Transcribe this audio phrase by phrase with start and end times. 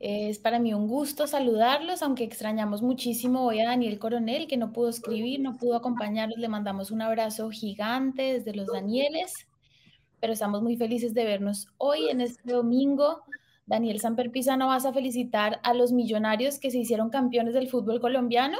[0.00, 4.72] es para mí un gusto saludarlos, aunque extrañamos muchísimo hoy a Daniel Coronel, que no
[4.72, 6.38] pudo escribir, no pudo acompañarnos.
[6.38, 9.34] Le mandamos un abrazo gigante desde los Danieles,
[10.20, 13.22] pero estamos muy felices de vernos hoy en este domingo.
[13.66, 18.00] Daniel Samper Pizano, ¿vas a felicitar a los millonarios que se hicieron campeones del fútbol
[18.00, 18.58] colombiano?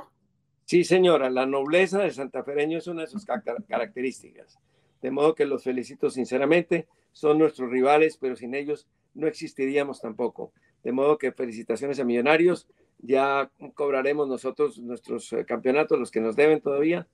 [0.65, 4.59] Sí, señora, la nobleza del santafereño es una de sus ca- características.
[5.01, 10.53] De modo que los felicito sinceramente, son nuestros rivales, pero sin ellos no existiríamos tampoco.
[10.89, 12.67] De modo que felicitaciones a Millonarios,
[13.01, 17.07] ya cobraremos nosotros nuestros eh, campeonatos, los que nos deben todavía,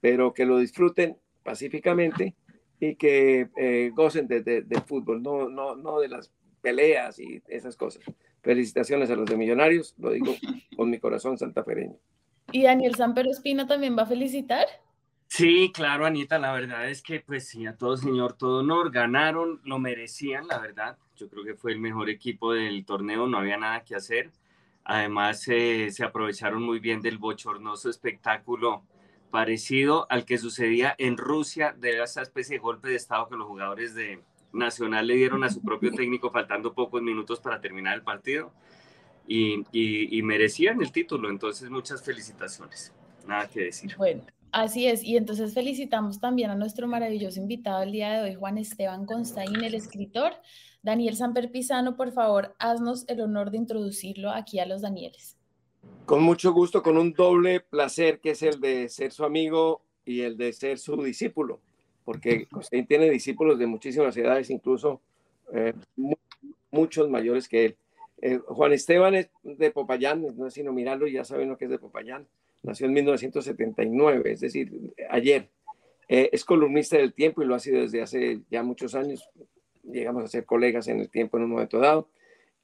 [0.00, 2.34] pero que lo disfruten pacíficamente
[2.80, 7.40] y que eh, gocen de- de- del fútbol, no, no, no de las peleas y
[7.46, 8.02] esas cosas.
[8.42, 10.34] Felicitaciones a los de Millonarios, lo digo
[10.76, 11.94] con mi corazón santafereño.
[12.50, 14.66] ¿Y Daniel Samper Espino también va a felicitar?
[15.28, 19.60] Sí, claro, Anita, la verdad es que pues sí, a todo señor, todo honor, ganaron,
[19.62, 20.98] lo merecían, la verdad.
[21.20, 24.30] Yo creo que fue el mejor equipo del torneo, no había nada que hacer.
[24.84, 28.82] Además, eh, se aprovecharon muy bien del bochornoso espectáculo
[29.30, 33.46] parecido al que sucedía en Rusia, de esa especie de golpe de estado que los
[33.46, 34.22] jugadores de
[34.52, 38.52] Nacional le dieron a su propio técnico faltando pocos minutos para terminar el partido.
[39.28, 42.92] Y, y- y merecían el título, entonces muchas felicitaciones.
[43.28, 43.94] Nada que decir.
[43.96, 45.02] Bueno, así es.
[45.04, 49.62] Y entonces felicitamos también a nuestro maravilloso invitado el día de hoy, Juan Esteban Constaín,
[49.62, 50.32] el escritor.
[50.82, 55.36] Daniel Samper Pizano, por favor, haznos el honor de introducirlo aquí a los Danieles.
[56.06, 60.22] Con mucho gusto, con un doble placer que es el de ser su amigo y
[60.22, 61.60] el de ser su discípulo,
[62.04, 65.00] porque Constantín tiene discípulos de muchísimas edades, incluso
[65.52, 66.16] eh, mu-
[66.70, 67.76] muchos mayores que él.
[68.22, 71.66] Eh, Juan Esteban es de Popayán, no es sino mirarlo y ya saben lo que
[71.66, 72.26] es de Popayán.
[72.62, 74.70] Nació en 1979, es decir,
[75.08, 75.48] ayer.
[76.08, 79.28] Eh, es columnista del tiempo y lo ha sido desde hace ya muchos años.
[79.84, 82.08] Llegamos a ser colegas en el tiempo en un momento dado.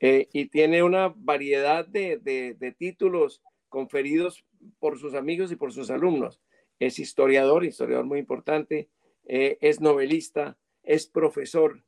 [0.01, 4.45] Eh, y tiene una variedad de, de- de títulos conferidos
[4.79, 6.41] por sus amigos y por sus alumnos.
[6.79, 8.89] Es historiador, historiador muy importante,
[9.27, 11.83] eh, es novelista, es profesor,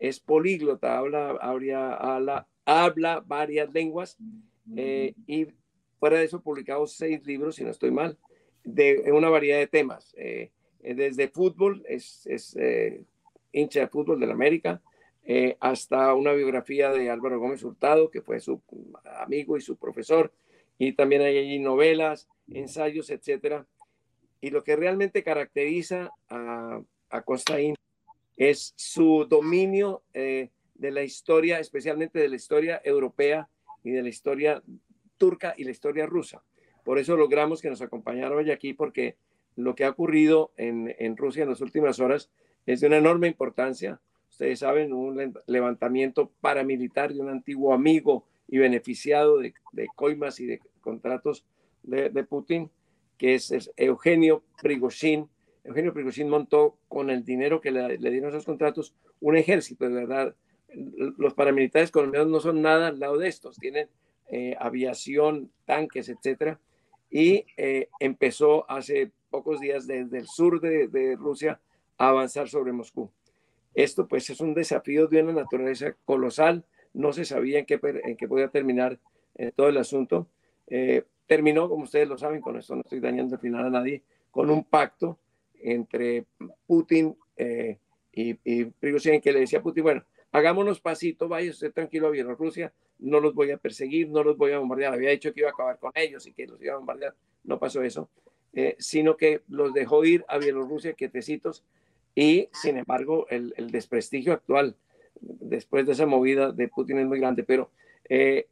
[0.00, 4.16] es políglota, habla, habla, habla varias lenguas
[4.76, 5.46] eh, y
[6.02, 8.18] fuera de eso publicado seis libros, si no estoy mal,
[8.64, 10.12] de una variedad de temas.
[10.16, 10.50] eh,
[10.82, 13.04] eh, desde fútbol, es, es eh,
[13.52, 14.82] hincha de fútbol de la América,
[15.24, 18.60] eh, hasta una biografía de Álvaro Gómez Hurtado, que fue su
[19.20, 20.32] amigo y su profesor,
[20.76, 23.64] y también hay allí novelas, ensayos, etcétera.
[24.40, 27.76] Y lo que realmente caracteriza a, a Costaín
[28.36, 33.48] es su dominio eh, de la historia, especialmente de la historia europea
[33.84, 34.64] y de la historia
[35.22, 36.42] turca y la historia rusa.
[36.82, 39.14] Por eso logramos que nos acompañara hoy aquí, porque
[39.54, 42.28] lo que ha ocurrido en, en Rusia en las últimas horas
[42.66, 44.00] es de una enorme importancia.
[44.28, 50.40] Ustedes saben, un le- levantamiento paramilitar de un antiguo amigo y beneficiado de, de coimas
[50.40, 51.44] y de contratos
[51.84, 52.68] de, Putin,
[53.16, 55.28] que es, es Eugenio Prigozhin.
[55.62, 59.94] Eugenio Prigozhin montó con el dinero que le, le dieron esos contratos un ejército, de
[59.94, 60.34] verdad.
[61.16, 63.86] Los paramilitares colombianos no son nada al lado de estos, tienen
[64.34, 66.58] eh, aviación, tanques, etcétera.
[67.10, 71.60] Y eh, empezó hace pocos días desde el sur de, Rusia
[71.98, 73.10] a avanzar sobre Moscú.
[73.74, 76.64] Esto pues es un desafío de una naturaleza colosal.
[76.94, 78.98] No se sabía en qué, podía terminar
[79.34, 80.28] eh, todo el asunto.
[81.26, 84.48] Terminó, como ustedes lo saben, con esto no estoy dañando al final a nadie, con
[84.48, 85.18] un pacto
[85.60, 86.24] entre
[86.66, 87.14] Putin
[88.10, 92.10] y, y Prigozhin que le decía a Putin, bueno, hagámonos pasito, vaya usted tranquilo a
[92.10, 94.94] Bielorrusia, no los voy a perseguir, no los voy a bombardear.
[94.94, 97.14] Había dicho que iba a acabar con ellos y que los iba a bombardear.
[97.44, 98.08] No pasó eso,
[98.52, 101.64] eh, sino que los dejó ir a Bielorrusia quietecitos
[102.14, 104.76] y sin embargo el, el desprestigio actual
[105.22, 107.70] después de esa movida de Putin es muy grande, pero
[108.08, 108.46] eh,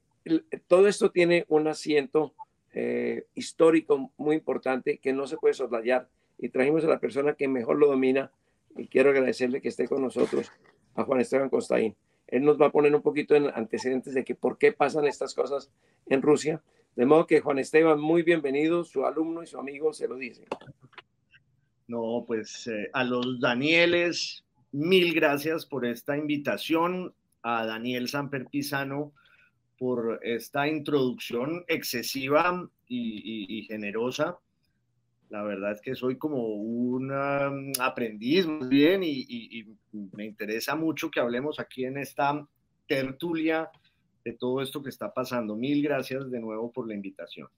[0.67, 2.35] todo esto tiene un asiento
[2.73, 6.09] eh, histórico muy importante que no se puede soslayar
[6.39, 8.31] y trajimos a la persona que mejor lo domina
[8.77, 10.51] y quiero agradecerle que esté con nosotros,
[10.95, 11.97] a Juan Esteban Costaín.
[12.31, 15.35] Él nos va a poner un poquito en antecedentes de que por qué pasan estas
[15.35, 15.71] cosas
[16.07, 16.63] en Rusia.
[16.97, 20.47] De modo que Juan Esteban, muy bienvenido, su alumno y su amigo se lo dice.
[21.87, 29.13] No, pues eh, a los Danieles, mil gracias por esta invitación, a Daniel Samper Pisano
[29.79, 34.39] por esta introducción excesiva y, generosa.
[35.31, 39.77] La verdad es que soy como un um, aprendiz muy bien y, y,
[40.13, 42.47] me interesa mucho que hablemos aquí en esta
[42.87, 43.71] tertulia
[44.25, 45.57] de todo esto que está pasando.
[45.57, 47.49] Mil gracias de nuevo por la invitación.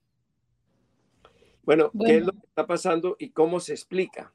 [1.63, 4.31] Bueno, ¿qué es lo que está pasando y cómo se explica?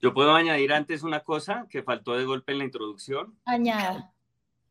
[0.00, 3.38] Yo puedo añadir antes una cosa que faltó de golpe en la introducción.
[3.44, 4.12] Añada.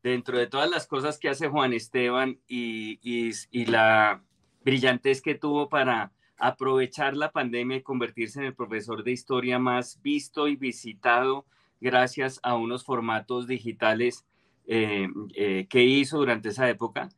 [0.02, 4.22] Dentro de todas las cosas que hace Juan Esteban y, y, la
[4.64, 6.12] brillantez que tuvo para
[6.42, 11.46] aprovechar la pandemia y convertirse en el profesor de historia más visto y visitado
[11.80, 14.26] gracias a unos formatos digitales
[14.66, 17.10] eh, eh, que hizo durante esa época.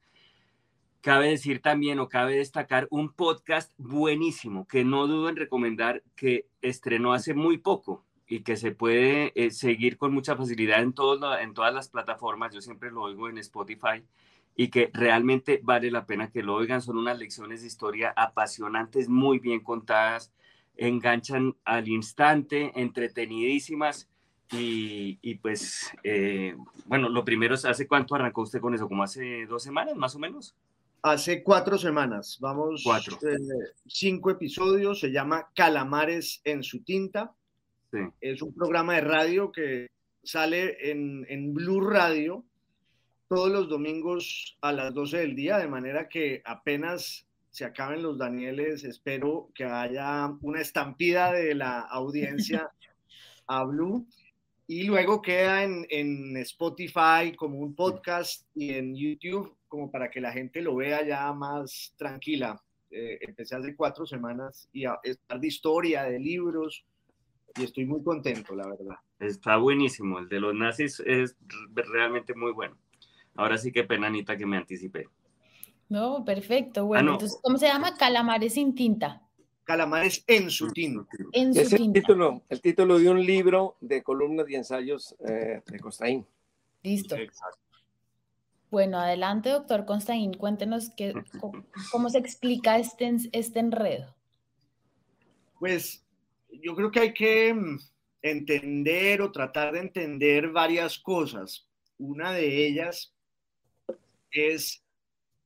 [1.01, 6.47] Cabe decir también o cabe destacar un podcast buenísimo que no dudo en recomendar que
[6.61, 11.73] estrenó hace muy poco y que se puede eh, seguir con mucha facilidad en, todas
[11.73, 12.53] las plataformas.
[12.53, 14.05] Yo siempre lo oigo en Spotify
[14.57, 16.83] y que realmente vale la pena que lo oigan.
[16.83, 20.33] Son unas lecciones de historia apasionantes, muy bien contadas,
[20.77, 24.09] enganchan al instante, entretenidísimas.
[24.53, 26.55] Y, y pues, eh,
[26.87, 28.87] bueno, lo primero es, ¿hace cuánto arrancó usted con eso?
[28.87, 30.55] ¿Como hace dos semanas, más o menos?
[31.03, 33.19] Hace cuatro semanas, vamos, cuatro.
[33.29, 33.37] Eh,
[33.87, 37.35] cinco episodios, se llama Calamares en su tinta.
[38.21, 39.87] Es un programa de radio que
[40.23, 42.45] sale en, en Blue Radio
[43.35, 48.17] todos los domingos a las 12 del día, de manera que apenas se acaben los
[48.17, 52.71] Danieles, espero que haya una estampida de la audiencia
[53.49, 54.07] a Blue
[54.69, 60.21] y luego queda en, en, Spotify como un podcast y en YouTube como para que
[60.21, 62.63] la gente lo vea ya más tranquila.
[62.93, 66.85] Eh, empecé hace cuatro semanas y a estar de historia, de libros,
[67.57, 68.97] y estoy muy contento, la verdad.
[69.19, 71.37] Está buenísimo, el de los nazis es
[71.75, 72.77] realmente muy bueno.
[73.37, 75.09] Ahora sí que pena, Anita, que me anticipé.
[75.89, 76.87] No, perfecto.
[76.87, 77.97] Bueno, ah, entonces, ¿cómo se llama?
[77.97, 79.23] Calamares sin tinta.
[79.65, 81.07] Calamares en su tinta.
[81.33, 85.63] En su es el título, el título de un libro de columnas y ensayos eh,
[85.67, 86.27] de Costaín.
[86.83, 87.17] Listo.
[87.17, 87.65] Exacto.
[88.75, 91.15] Bueno, adelante, doctor Constaín, cuéntenos qué,
[91.93, 94.13] cómo, se explica este, este enredo.
[95.61, 96.05] Pues
[96.51, 97.79] yo creo que hay que mm,
[98.23, 101.69] entender o tratar de entender varias cosas.
[101.99, 103.14] Una de ellas
[104.35, 104.85] es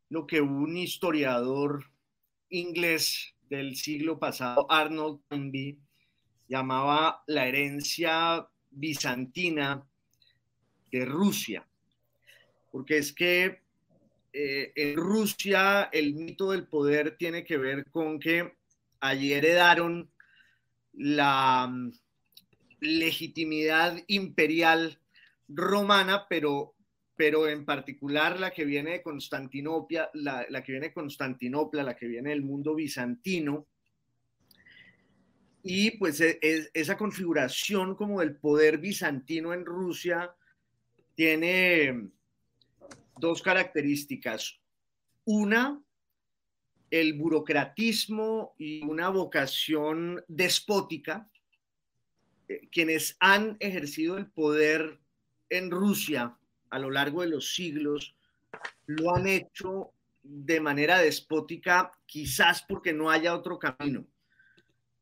[0.08, 1.84] lo que un historiador
[2.48, 5.78] inglés del siglo pasado, Arnold Toynbee,
[6.48, 9.86] llamaba la herencia bizantina
[10.90, 11.66] de Rusia.
[12.72, 13.60] Porque es que
[14.32, 18.54] eh, en Rusia el mito del poder tiene que ver con que
[19.00, 20.10] allí heredaron
[20.92, 21.92] la mm,
[22.80, 25.00] legitimidad imperial
[25.48, 26.74] romana, pero,
[27.18, 32.06] pero en particular la que viene de Constantinopla, la, que viene de Constantinopla, la que
[32.06, 33.66] viene del mundo bizantino.
[35.64, 36.38] Y pues e,
[36.72, 40.32] esa configuración como del poder bizantino en Rusia
[41.16, 42.08] tiene
[43.18, 44.60] dos características.
[45.24, 45.82] Una,
[46.88, 51.28] el burocratismo y una vocación despótica.
[52.46, 55.00] Eh, quienes han ejercido el poder
[55.50, 56.37] en Rusia
[56.70, 58.14] a lo largo de los siglos
[58.86, 64.06] lo han hecho de manera despótica, quizás porque no haya otro camino.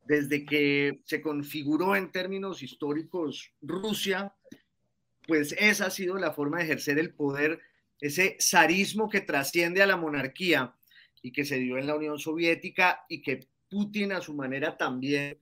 [0.05, 4.35] Desde que se configuró en términos históricos Rusia,
[5.27, 7.61] pues esa ha sido la forma de ejercer el poder
[8.01, 10.75] ese zarismo que trasciende a la monarquía
[11.23, 15.39] y que se dio en la Unión Soviética y que Putin a su manera también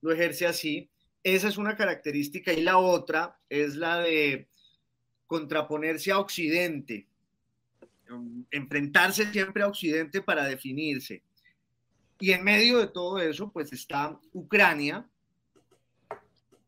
[0.00, 0.90] lo ejerce así.
[1.22, 4.48] Esa es una característica y la otra es la de
[5.28, 7.06] contraponerse a Occidente,
[8.50, 11.22] enfrentarse siempre a Occidente para definirse.
[12.18, 15.06] Y en medio de todo eso, pues está Ucrania,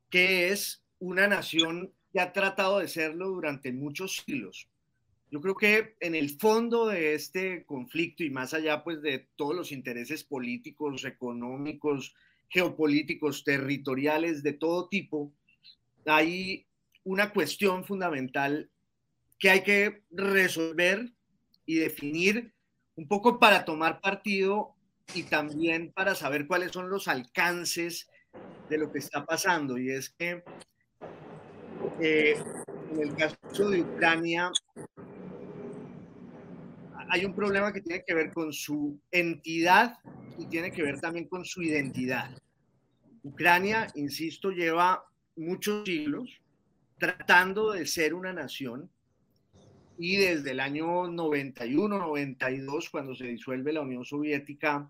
[0.08, 4.68] que es una nación que ha tratado de serlo durante muchos siglos.
[5.30, 9.54] Yo creo que en el fondo de este conflicto y más allá pues de todos
[9.54, 12.14] los intereses políticos, económicos,
[12.48, 15.32] geopolíticos, territoriales de todo tipo,
[16.04, 16.66] hay
[17.10, 18.70] una cuestión fundamental
[19.36, 21.12] que hay que resolver
[21.66, 22.54] y definir
[22.94, 24.76] un poco para tomar partido
[25.12, 28.08] y también para saber cuáles son los alcances
[28.68, 29.76] de lo que está pasando.
[29.76, 30.44] Y es que
[32.00, 32.36] eh,
[32.92, 34.52] en el caso de Ucrania
[37.08, 39.98] hay un problema que tiene que ver con su entidad
[40.38, 42.30] y tiene que ver también con su identidad.
[43.24, 46.40] Ucrania, insisto, lleva muchos siglos
[47.00, 48.90] tratando de ser una nación
[49.98, 54.88] y desde el año 91, 92, cuando se disuelve la Unión Soviética,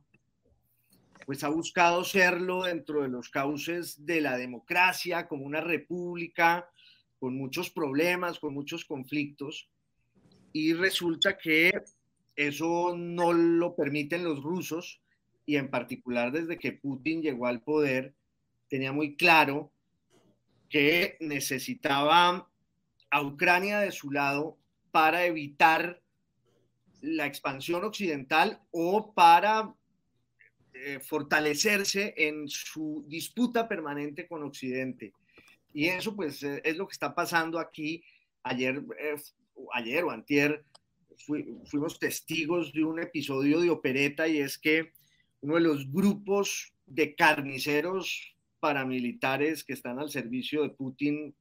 [1.25, 6.69] pues ha buscado serlo dentro de los cauces de la democracia, como una república,
[7.19, 9.69] con muchos problemas, con muchos conflictos,
[10.53, 11.73] y resulta que
[12.35, 15.01] eso no lo permiten los rusos,
[15.47, 18.15] y en particular desde que Putin llegó al poder,
[18.69, 19.73] tenía muy claro
[20.71, 22.49] que necesitaba
[23.11, 24.57] a Ucrania de su lado
[24.93, 26.01] para evitar
[27.03, 29.75] la expansión occidental o para
[30.73, 35.13] eh, fortalecerse en su disputa permanente con Occidente.
[35.75, 38.05] Y eso pues eh, es lo que está pasando aquí.
[38.45, 39.17] Ayer, eh,
[39.75, 40.65] ayer o antier
[41.67, 44.93] fuimos testigos de un episodio de opereta y es que
[45.43, 51.35] uno de los grupos de carniceros paramilitares que están al servicio de Putin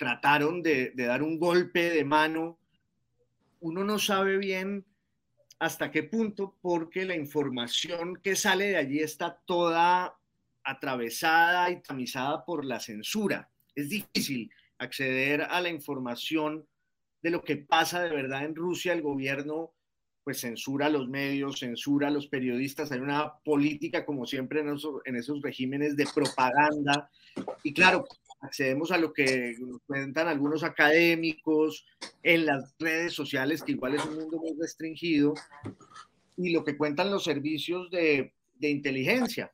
[0.00, 2.58] trataron de, dar un golpe de mano.
[3.60, 4.86] Uno no sabe bien
[5.58, 10.16] hasta qué punto, porque la información que sale de allí está toda
[10.64, 13.50] atravesada y tamizada por la censura.
[13.74, 16.66] Es difícil acceder a la información
[17.20, 18.94] de lo que pasa de verdad en Rusia.
[18.94, 19.74] El gobierno
[20.30, 22.92] pues censura a los medios, censura a los periodistas.
[22.92, 27.10] Hay una política, como siempre, en esos, en esos regímenes de propaganda.
[27.64, 28.06] Y claro,
[28.40, 29.56] accedemos a lo que
[29.88, 31.84] cuentan algunos académicos
[32.22, 35.34] en las redes sociales, que igual es un mundo muy restringido,
[36.36, 39.52] y lo que cuentan los servicios de, de inteligencia.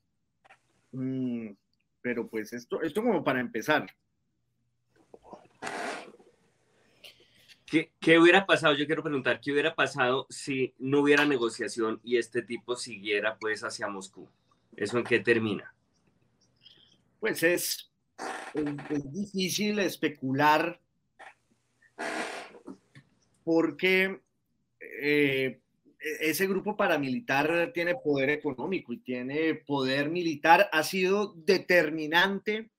[0.92, 1.52] Mm,
[2.02, 3.87] pero pues esto, esto como para empezar.
[7.66, 8.75] ¿Qué, ¿Qué, hubiera pasado?
[8.75, 13.64] Yo quiero preguntar, ¿qué hubiera pasado si no hubiera negociación y este tipo siguiera pues
[13.64, 14.28] hacia Moscú?
[14.76, 15.75] ¿Eso en qué termina?
[17.18, 17.90] Pues es
[19.12, 20.80] difícil especular
[23.44, 24.20] porque
[24.80, 25.61] eh,
[26.20, 32.70] ese grupo paramilitar tiene poder económico y tiene poder militar, ha sido determinante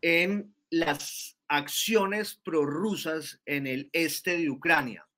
[0.00, 5.08] en las acciones prorrusas en el este de Ucrania,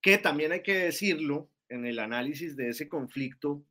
[0.00, 3.62] que también hay que decirlo en el análisis de ese conflicto,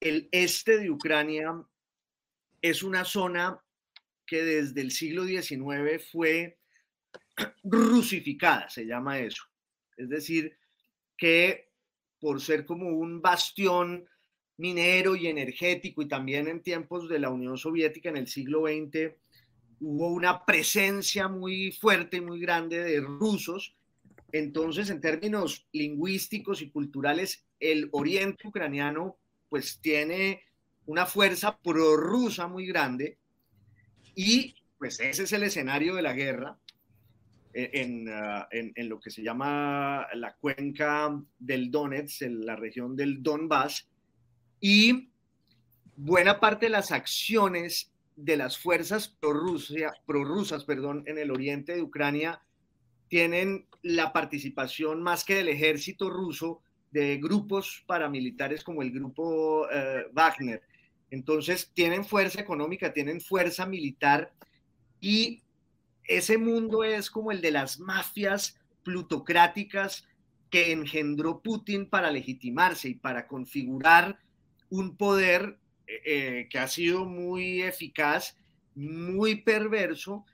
[0.00, 1.62] el este de Ucrania
[2.62, 3.62] es una zona
[4.26, 6.58] que desde el siglo XIX fue
[7.62, 9.44] rusificada, se llama eso.
[9.98, 10.56] Es decir,
[11.18, 11.68] que
[12.18, 14.08] por ser como un bastión
[14.56, 19.14] minero y energético y también en tiempos de la Unión Soviética en el siglo XX,
[19.80, 23.74] hubo una presencia muy fuerte y muy grande de rusos.
[24.32, 29.16] Entonces, en términos lingüísticos y culturales, el oriente ucraniano
[29.48, 30.42] pues tiene
[30.86, 33.18] una fuerza prorrusa muy grande
[34.14, 36.56] y pues ese es el escenario de la guerra
[37.52, 42.94] eh, ah, en, en, lo que se llama la cuenca del Donetsk, en la región
[42.94, 43.88] del Donbass.
[44.60, 45.10] Y
[45.96, 47.92] buena parte de las acciones
[48.24, 52.42] de las fuerzas prorrusas perdón, en el oriente de Ucrania
[53.08, 60.06] tienen la participación más que del ejército ruso de grupos paramilitares como el grupo eh,
[60.12, 60.62] Wagner.
[61.10, 64.32] Entonces, tienen fuerza económica, tienen fuerza militar
[65.00, 65.42] y
[66.04, 70.06] ese mundo es como el de las mafias plutocráticas
[70.50, 74.18] que engendró Putin para legitimarse y para configurar
[74.68, 75.58] un poder
[76.04, 78.36] eh, que ha sido muy eficaz,
[78.74, 80.24] muy perverso,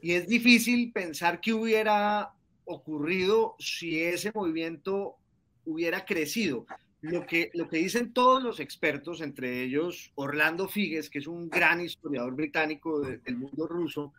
[0.00, 2.32] y es difícil pensar que hubiera
[2.64, 5.16] ocurrido si ese movimiento
[5.64, 6.66] hubiera crecido.
[7.00, 11.48] Lo que, lo que dicen todos los expertos, entre ellos Orlando Figues, que es un
[11.48, 14.12] gran historiador británico del mundo ruso,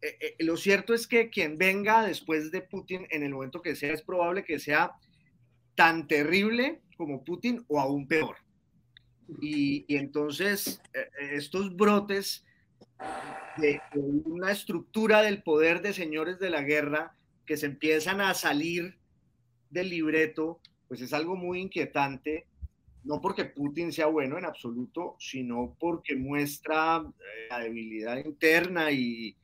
[0.00, 3.76] eh, eh, lo cierto es que quien venga después de Putin, en el momento que
[3.76, 4.92] sea, es probable que sea
[5.74, 8.36] tan terrible como Putin o aún peor.
[9.40, 12.44] Y, entonces eh, estos brotes
[13.58, 13.80] de
[14.24, 17.14] una estructura del poder de señores de la guerra
[17.44, 18.98] que se empiezan a salir
[19.70, 22.46] del libreto, pues es algo muy inquietante
[23.06, 29.36] no porque Putin sea bueno en absoluto, sino porque muestra eh, la debilidad interna y,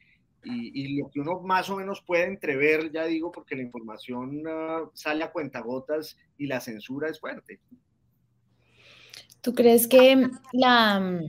[0.44, 4.90] y, lo que uno más o menos puede entrever, ya digo, porque la información uh,
[4.94, 7.60] sale a cuentagotas y la censura es fuerte.
[9.42, 11.20] ¿Tú crees que la,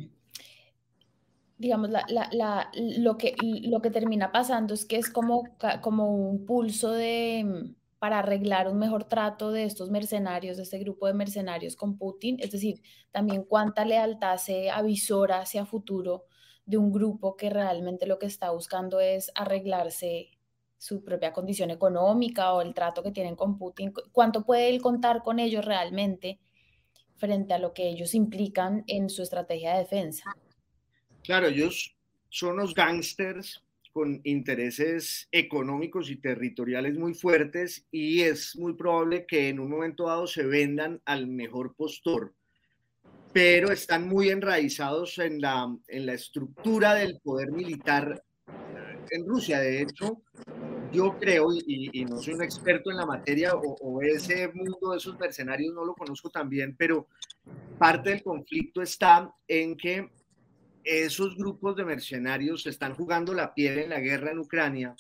[1.58, 5.44] digamos, la, la, la, lo, que, lo que termina pasando es que es como,
[5.82, 11.08] como un pulso de, para arreglar un mejor trato de estos mercenarios, de este grupo
[11.08, 12.38] de mercenarios con Putin?
[12.40, 16.26] Es decir, también cuánta lealtad se avisora hacia futuro
[16.66, 20.30] de un grupo que realmente lo que está buscando es arreglarse
[20.78, 23.92] su propia condición económica o el trato que tienen con Putin.
[24.12, 26.40] ¿Cuánto puede él contar con ellos realmente
[27.24, 30.36] frente a lo que ellos implican en su estrategia de defensa?
[31.24, 31.96] Claro, ellos
[32.28, 33.64] son los gángsters
[33.94, 40.08] con intereses económicos y territoriales muy fuertes y es muy probable que en un momento
[40.08, 42.34] dado se vendan al mejor postor
[43.34, 48.24] pero están muy enraizados en la, en la estructura del poder militar
[49.10, 49.60] en Rusia.
[49.60, 50.22] De hecho,
[50.94, 55.20] yo creo, y, no soy un experto en la materia, o, ese mundo de esos
[55.20, 57.08] mercenarios no lo conozco tan bien, pero
[57.78, 60.10] parte del conflicto está en que
[60.84, 64.96] esos grupos de mercenarios están jugando la piel en la guerra en Ucrania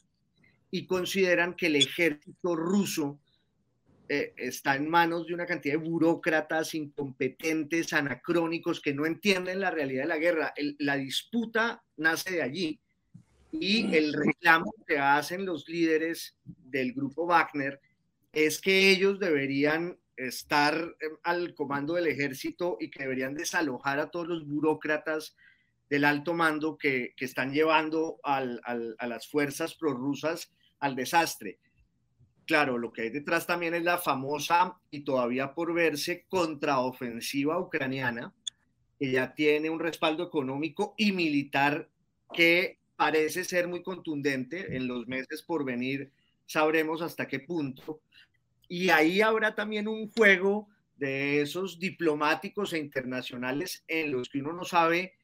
[0.71, 3.19] y consideran que el ejército ruso
[4.09, 9.71] eh, está en manos de una cantidad de burócratas incompetentes, anacrónicos, que no entienden la
[9.71, 10.53] realidad de la guerra.
[10.79, 12.82] la disputa nace de allí
[13.53, 17.79] y el reclamo que hacen los líderes del grupo Wagner
[18.31, 24.09] es que ellos deberían estar em, al comando del ejército y que deberían desalojar a
[24.09, 25.35] todos los burócratas
[25.89, 31.59] del alto mando que, están llevando a las fuerzas prorrusas al desastre.
[32.45, 38.33] Claro, lo que hay detrás también es la famosa y todavía por verse contraofensiva ucraniana,
[38.99, 41.89] que ya tiene un respaldo económico y militar
[42.33, 44.77] que parece ser muy contundente.
[44.77, 46.09] En los meses por venir
[46.45, 47.99] sabremos hasta qué punto.
[48.69, 54.53] Y ahí habrá también un juego de esos diplomáticos e internacionales en los que uno
[54.53, 55.15] no sabe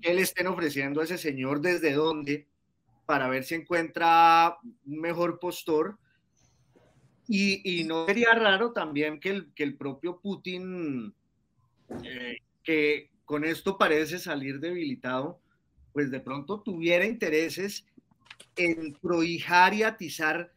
[0.00, 2.46] qué le estén ofreciendo a ese señor desde dónde
[3.04, 5.98] para ver si encuentra un mejor postor
[7.28, 11.12] y, no sería raro también que el, que el propio Putin,
[12.04, 15.41] eh, que con esto parece salir debilitado,
[15.92, 17.84] pues de pronto tuviera intereses
[18.56, 20.52] en prohijar y atizar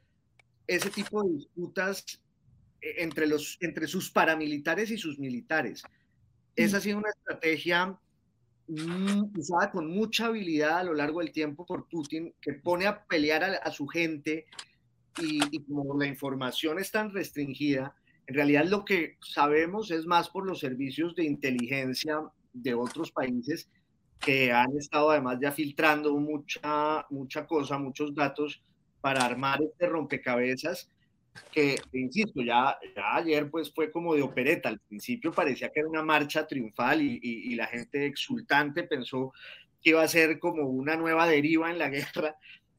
[0.67, 2.21] ese tipo de disputas
[2.81, 5.83] eh, entre, los, entre sus paramilitares y sus militares.
[6.55, 7.97] Esa ha sido una estrategia
[8.67, 13.05] mm, usada con mucha habilidad a lo largo del tiempo por Putin, que pone a
[13.05, 14.47] pelear a su gente,
[15.21, 17.95] y, como la información es tan restringida,
[18.27, 22.19] en realidad lo que sabemos es más por los servicios de inteligencia
[22.53, 23.69] de otros países
[24.25, 28.61] que han estado además ya filtrando mucha, mucha cosa, muchos datos
[29.01, 30.89] para armar este rompecabezas
[31.51, 32.77] que, insisto, ya,
[33.13, 34.69] ayer pues fue como de opereta.
[34.69, 39.31] Al principio parecía que era una marcha triunfal y, y la gente exultante pensó
[39.81, 42.35] que iba a ser como una nueva deriva en la guerra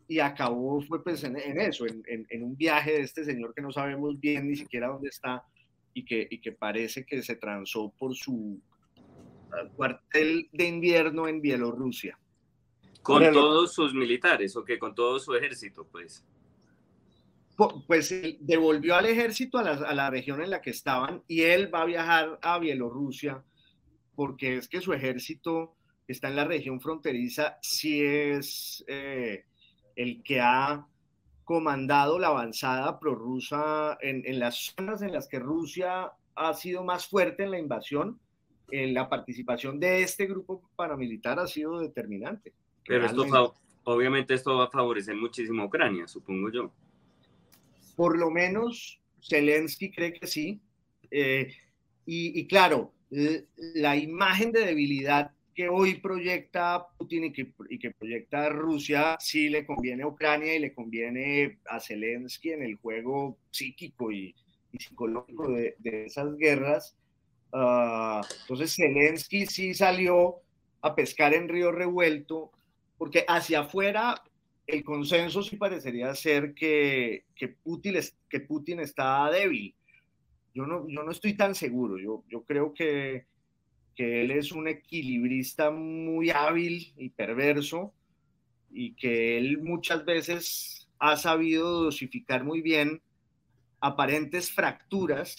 [0.09, 4.19] y acabó fue pues en, eso, en, un viaje de este señor que no sabemos
[4.21, 5.45] bien ni siquiera dónde está
[5.95, 8.61] y que, y que parece que se transó por su
[9.75, 12.19] cuartel de invierno en Bielorrusia.
[13.03, 16.25] ¿Con todos sus militares o que con todo su ejército, pues?
[17.87, 21.73] Pues devolvió al ejército a la, a la región en la que estaban y él
[21.73, 23.43] va a viajar a Bielorrusia
[24.15, 25.75] porque es que su ejército
[26.09, 28.85] está en la región fronteriza, sí es...
[28.89, 29.45] Eh,
[29.97, 30.87] el que ha
[31.45, 37.07] comandado la avanzada prorrusa en, en las zonas en las que Rusia ha sido más
[37.07, 38.21] fuerte en la invasión,
[38.71, 42.53] en la participación de este grupo paramilitar ha sido determinante.
[42.87, 46.73] Pero esto, obviamente esto va a favorecer muchísimo a Ucrania, supongo yo.
[47.97, 50.61] Por lo menos Zelensky cree que sí.
[51.11, 51.53] Eh,
[52.05, 57.91] y, y, claro, la imagen de debilidad que hoy proyecta Putin y que, y que
[57.91, 63.39] proyecta Rusia, sí le conviene a Ucrania y le conviene a Zelensky en el juego
[63.51, 64.35] psíquico y,
[64.79, 66.95] psicológico de, esas guerras.
[67.53, 70.37] Ah, entonces Zelensky sí salió
[70.83, 72.53] a pescar en río revuelto,
[72.99, 74.23] porque hacia afuera
[74.67, 77.97] el consenso sí parecería ser que, que, Putin,
[78.29, 79.75] que Putin está débil.
[80.55, 83.27] Yo no, yo no estoy tan seguro, yo, yo creo que
[83.97, 87.95] que él es un equilibrista muy hábil y perverso
[88.71, 93.01] y que él muchas veces ha sabido dosificar muy bien
[93.81, 95.37] aparentes fracturas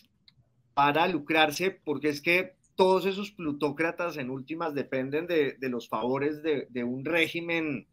[0.78, 6.44] para lucrarse, porque es que todos esos plutócratas en últimas dependen de, de los favores
[6.44, 7.88] de, un régimen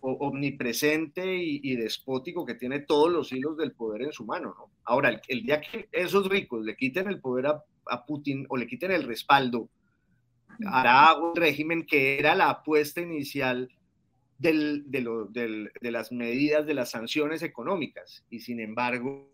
[0.00, 4.54] omnipresente y, despótico que tiene todos los hilos del poder en su mano.
[4.58, 4.70] ¿no?
[4.84, 8.56] Ahora, el, el, día que esos ricos le quiten el poder a, a Putin o
[8.56, 9.68] le quiten el respaldo,
[10.66, 13.68] hará un régimen que era la apuesta inicial
[14.38, 19.31] de, lo, de, las medidas de las sanciones económicas y sin embargo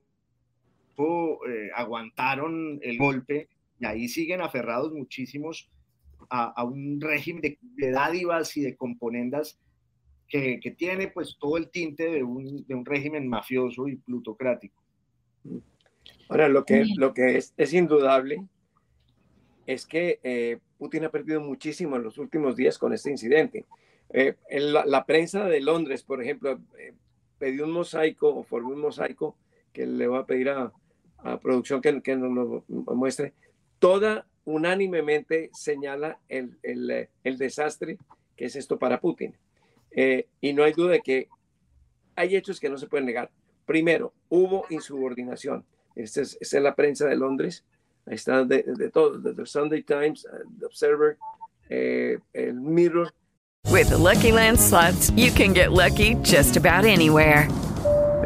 [0.99, 3.49] eh, aguantaron el golpe
[3.81, 5.71] y ahí siguen aferrados muchísimos
[6.31, 9.59] a, a un régimen de, de, dádivas y de componendas
[10.27, 14.83] que, que, tiene pues todo el tinte de un, de un régimen mafioso y plutocrático.
[16.29, 18.45] Ahora, lo que, lo que es, es indudable
[19.67, 23.67] es que eh, Putin ha perdido muchísimo en los últimos días con este incidente.
[24.11, 26.95] Eh, la, la, prensa de Londres, por ejemplo, eh,
[27.39, 29.37] pidió un mosaico o formó un mosaico
[29.73, 30.73] que le va a pedir a,
[31.19, 33.33] a producción que, que, nos lo muestre.
[33.79, 37.99] Toda unánimemente señala el, el, el, desastre
[38.37, 39.35] que es esto para Putin.
[39.91, 41.29] Eh, y no hay duda de que
[42.17, 43.31] hay hechos que no se pueden negar.
[43.67, 45.65] Primero, hubo insubordinación.
[45.95, 47.65] Esta es, la prensa de Londres.
[48.07, 50.27] Ahí está de, de todo, The Sunday Times,
[50.59, 51.19] The Observer,
[51.69, 53.13] eh, el Mirror,
[53.71, 54.59] With the Lucky Land
[55.15, 57.49] you can get lucky just about anywhere.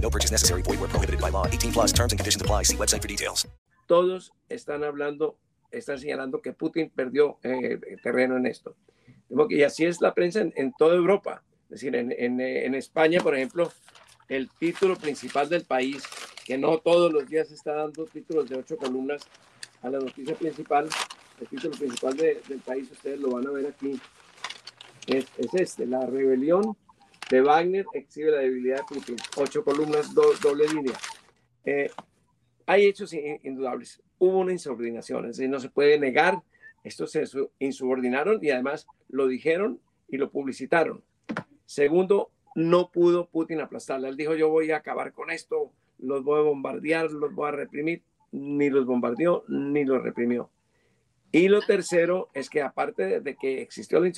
[0.00, 0.62] No purchase necessary.
[0.62, 1.46] Void where prohibited by law.
[1.46, 2.64] 18 plus terms and conditions apply.
[2.64, 3.46] See website for details.
[3.86, 5.36] Todos están hablando,
[5.70, 8.76] están señalando que Putin perdió eh, terreno en esto.
[9.50, 11.42] Y así es la prensa en, en toda Europa.
[11.64, 13.70] Es decir, en, en, en España, por ejemplo,
[14.28, 16.02] el título principal del país,
[16.44, 19.22] que no todos los días está dando títulos de ocho columnas
[19.82, 20.88] a la noticia principal,
[21.40, 24.00] el título principal de, del país, ustedes lo van a ver aquí,
[25.06, 26.76] es, es, este, la rebelión
[27.30, 30.94] de Wagner exhibe la debilidad de Putin, ocho columnas, do, doble línea.
[31.64, 31.90] Eh,
[32.66, 36.42] hay hechos indudables, hubo una insubordinación, es decir, no se puede negar,
[36.84, 37.24] estos se
[37.58, 41.02] insubordinaron y además lo dijeron y lo publicitaron.
[41.66, 44.08] Segundo, no pudo Putin aplastarla.
[44.08, 47.52] Él dijo, yo voy a acabar con esto, los voy a bombardear, los voy a
[47.52, 48.02] reprimir.
[48.30, 50.50] Ni los bombardeó, ni los reprimió.
[51.32, 54.10] Y lo tercero es que aparte de que existió la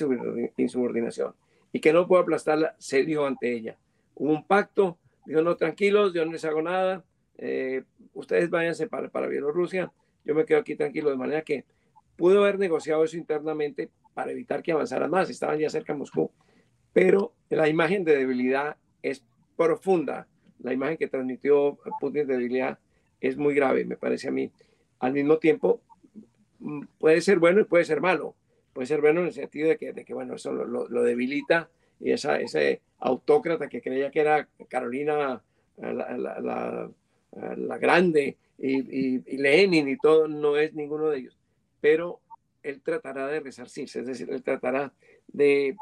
[0.57, 1.33] insubordinación
[1.71, 3.77] y que no pudo aplastarla, se dio ante ella.
[4.15, 7.03] Hubo un pacto, dijo, no, tranquilos, yo no les hago nada,
[7.37, 9.91] eh, ustedes váyanse para, para Bielorrusia,
[10.25, 11.65] yo me quedo aquí tranquilo, de manera que
[12.15, 16.29] pudo haber negociado eso internamente para evitar que avanzara más, estaban ya cerca de Moscú
[16.93, 19.23] pero la imagen de debilidad es
[19.55, 20.27] profunda.
[20.59, 22.79] La imagen que transmitió Putin de debilidad
[23.19, 24.51] es muy grave, me parece a mí.
[24.99, 25.81] Al mismo tiempo,
[26.59, 28.35] mm, puede ser bueno y puede ser malo.
[28.73, 32.81] Puede ser bueno en el sentido de que, bueno, eso lo, debilita y esa, ese
[32.99, 35.41] autócrata que creía que era Carolina
[35.77, 36.89] la, la, la,
[37.55, 41.37] la grande y, Lenin y todo, no es ninguno de ellos.
[41.79, 42.21] Pero
[42.63, 44.93] él tratará de resarcirse, es decir, él tratará
[45.27, 45.75] de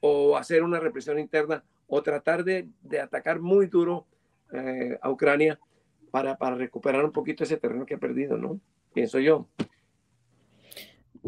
[0.00, 4.06] o hacer una represión interna o tratar de, de atacar muy duro
[4.52, 5.58] eh, a Ucrania
[6.10, 8.60] para, para, recuperar un poquito ese terreno que ha perdido, ¿no?
[8.92, 9.48] Pienso yo.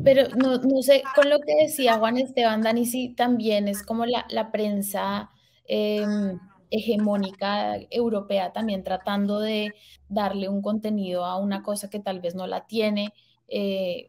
[0.04, 4.26] Pero no, no sé, con lo que decía Juan Esteban Danisi, también es como la,
[4.28, 5.30] la prensa
[5.66, 6.04] eh,
[6.70, 9.72] hegemónica europea también tratando de
[10.09, 13.12] darle un contenido a una cosa que tal vez no la tiene.
[13.48, 14.09] Eh,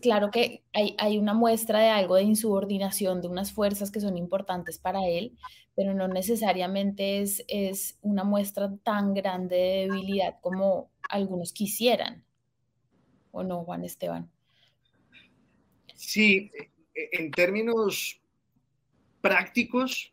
[0.00, 4.16] claro que hay, hay, una muestra de algo de insubordinación de unas fuerzas que son
[4.16, 5.36] importantes para él,
[5.74, 12.24] pero no necesariamente es, es una muestra tan grande de debilidad como algunos quisieran.
[13.30, 14.30] ¿O no, Juan Esteban?
[15.98, 16.52] Sí,
[16.94, 18.20] e, en términos
[19.20, 20.12] prácticos,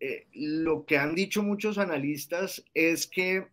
[0.00, 3.46] eh, lo que han dicho muchos analistas es que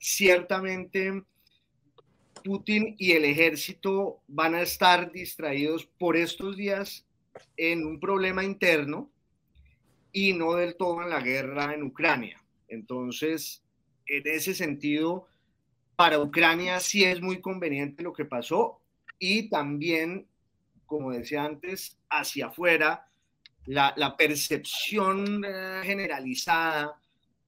[0.00, 1.22] ciertamente
[2.44, 7.06] Putin y el ejército van a estar distraídos por estos días
[7.56, 9.08] en un problema interno
[10.10, 12.42] y no del todo en la guerra en Ucrania.
[12.66, 13.62] Entonces,
[14.06, 15.28] en ese sentido,
[15.94, 18.80] para Ucrania sí es muy conveniente lo que pasó
[19.20, 20.26] y también,
[20.86, 23.08] como decía antes, hacia afuera,
[23.66, 26.98] la, la percepción eh, generalizada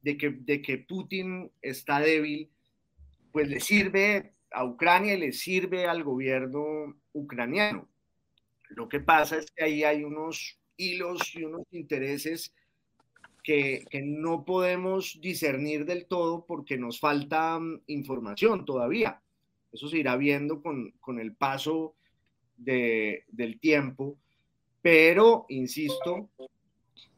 [0.03, 2.51] de que, de que Putin está débil,
[3.33, 7.89] pues le sirve a Ucrania y le sirve al gobierno ucraniano.
[8.71, 12.55] Lo que pasa es que ahí hay unos hilos y unos intereses
[13.43, 19.23] que, que, no podemos discernir del todo porque nos falta mm, información todavía.
[19.73, 21.95] Eso se irá viendo con, con el paso
[22.59, 24.19] de, del tiempo.
[24.83, 26.31] Pero, insisto,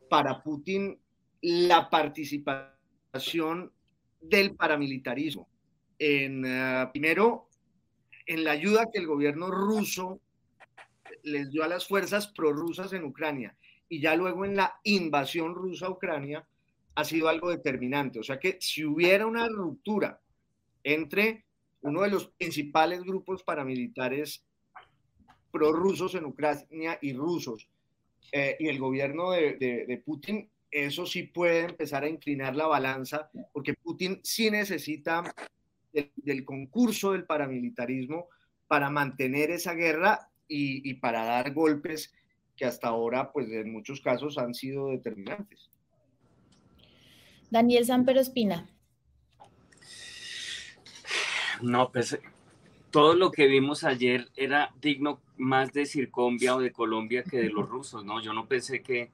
[0.09, 0.99] para Putin
[1.43, 3.73] la participación
[4.21, 5.49] del paramilitarismo
[5.99, 7.49] en, uh, primero,
[8.27, 10.21] en la ayuda que el gobierno ruso
[11.23, 13.57] les dio a las fuerzas prorrusas en Ucrania
[13.89, 16.47] y ya luego en la invasión rusa a Ucrania
[16.95, 18.19] ha sido algo determinante.
[18.19, 20.21] O sea que si hubiera una ruptura
[20.83, 21.45] entre
[21.83, 24.45] uno de los principales grupos paramilitares
[25.51, 27.69] prorrusos en Ucrania y rusos
[28.33, 32.67] eh, y el gobierno de, de, de, Putin, eso sí puede empezar a inclinar la
[32.67, 35.35] balanza, porque Putin sí necesita
[35.93, 38.29] del, del concurso del paramilitarismo
[38.69, 42.13] para mantener esa guerra y, y, para dar golpes
[42.57, 45.71] que hasta ahora, pues en muchos casos han sido determinantes.
[47.51, 48.69] Daniel Sampero Espina.
[51.63, 52.19] No, pues
[52.91, 57.51] todo lo que vimos ayer era digno más de Circombia o de Colombia que de
[57.51, 58.21] los rusos, ¿no?
[58.23, 59.11] Yo no pensé que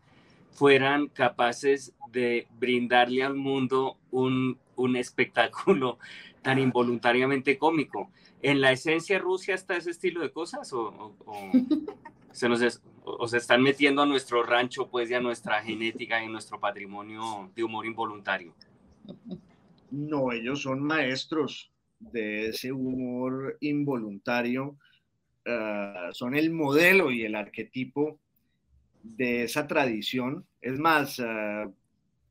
[0.51, 5.99] fueran capaces de brindarle al mundo un, un espectáculo
[6.43, 8.11] tan involuntariamente cómico.
[8.43, 11.51] ¿En la esencia Rusia está ese estilo de cosas o, o, o
[12.33, 16.23] se nos es, o se están metiendo a nuestro rancho, pues, y a nuestra genética
[16.23, 18.55] y nuestro patrimonio de humor involuntario?
[19.91, 24.77] No, ellos son maestros de ese humor involuntario,
[25.47, 28.19] uh, son el modelo y el arquetipo
[29.03, 30.45] de esa tradición.
[30.61, 31.73] Es más, uh,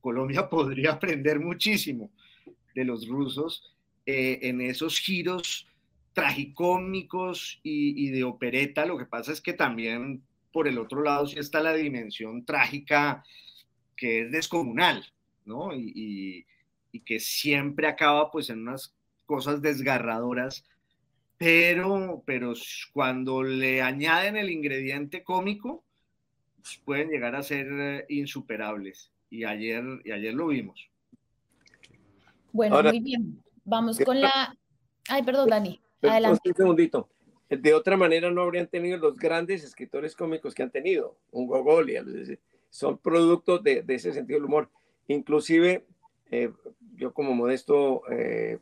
[0.02, 2.12] Colombia podría aprender muchísimo
[2.76, 3.76] de los rusos
[4.06, 5.68] eh, en esos giros
[6.14, 8.86] tragicómicos y, de opereta.
[8.86, 13.24] Lo que pasa es que también por el otro lado sí está la dimensión trágica
[13.98, 15.06] que es descomunal,
[15.44, 15.74] ¿no?
[15.74, 16.46] Y, y,
[16.92, 20.66] y que siempre acaba pues en unas cosas desgarradoras,
[21.38, 22.54] pero, pero
[22.94, 25.84] cuando le añaden el ingrediente cómico,
[26.62, 29.12] pues pueden llegar a ser eh, insuperables.
[29.30, 30.90] Y ayer, y ayer lo vimos.
[32.52, 33.44] Bueno, Ahora, muy bien.
[33.66, 34.56] Vamos con la...
[35.10, 35.80] Ay, perdón, Dani.
[36.02, 36.50] Adelante.
[36.50, 37.10] Un segundito.
[37.50, 41.18] De otra manera no habrían tenido los grandes escritores cómicos que han tenido.
[41.32, 41.92] Un Gogol,
[42.70, 44.70] son productos de, de, ese sentido del humor.
[45.08, 45.86] Inclusive,
[46.32, 46.52] eh,
[46.96, 48.60] yo como modesto eh,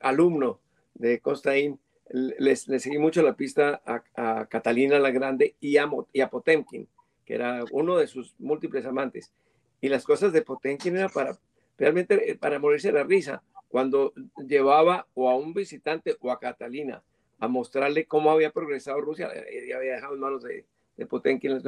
[0.00, 0.60] alumno
[0.94, 1.78] de Costaín,
[2.10, 5.88] les, les, seguí mucho la pista a, Catalina la Grande y a,
[6.30, 6.88] Potemkin,
[7.24, 9.32] que era uno de sus múltiples amantes.
[9.80, 11.38] Y las cosas de Potemkin era para
[11.78, 17.02] realmente eh, para morirse la risa, cuando llevaba o a un visitante o a Catalina
[17.38, 21.62] a mostrarle cómo había progresado Rusia, y había dejado en manos de, de Potemkin,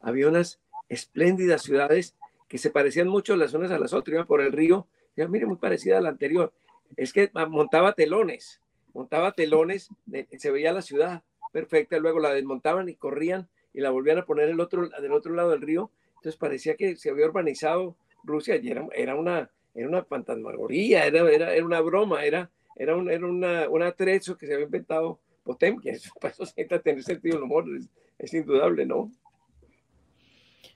[0.00, 0.58] había unas
[0.88, 2.16] espléndidas ciudades
[2.48, 5.44] que se parecían mucho las unas a las otras, iban por el río, ya mire,
[5.44, 6.54] muy parecida a la anterior,
[6.96, 8.62] es que montaba telones,
[8.98, 9.90] montaba telones,
[10.38, 14.48] se veía la ciudad perfecta, luego la desmontaban y corrían y la volvían a poner
[14.48, 18.68] el otro, del otro lado del río, entonces parecía que se había urbanizado Rusia y
[18.68, 23.24] era, era una, era una fantasmagoría, era, era, era una broma, era, era, un, era
[23.24, 27.66] una, un atrezo que se había inventado Potemkin, para eso se tener sentido del humor,
[27.76, 29.12] es, es indudable, ¿no?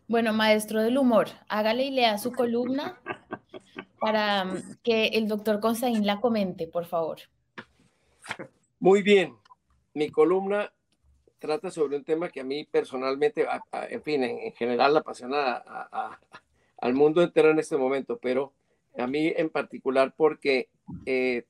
[0.07, 3.01] Bueno, maestro del humor, hágale y lea su columna
[3.99, 4.47] para
[4.85, 7.19] que el doctor Constaín la comente, por favor.
[8.81, 9.35] Muy bien.
[9.95, 10.73] Mi columna
[11.39, 14.97] trata sobre un tema que a mí personalmente, a, a, en fin, en, en, general
[14.97, 16.19] apasiona a,
[16.79, 18.53] al mundo entero en este momento, pero
[18.97, 20.69] a mí en particular porque
[21.07, 21.45] eh,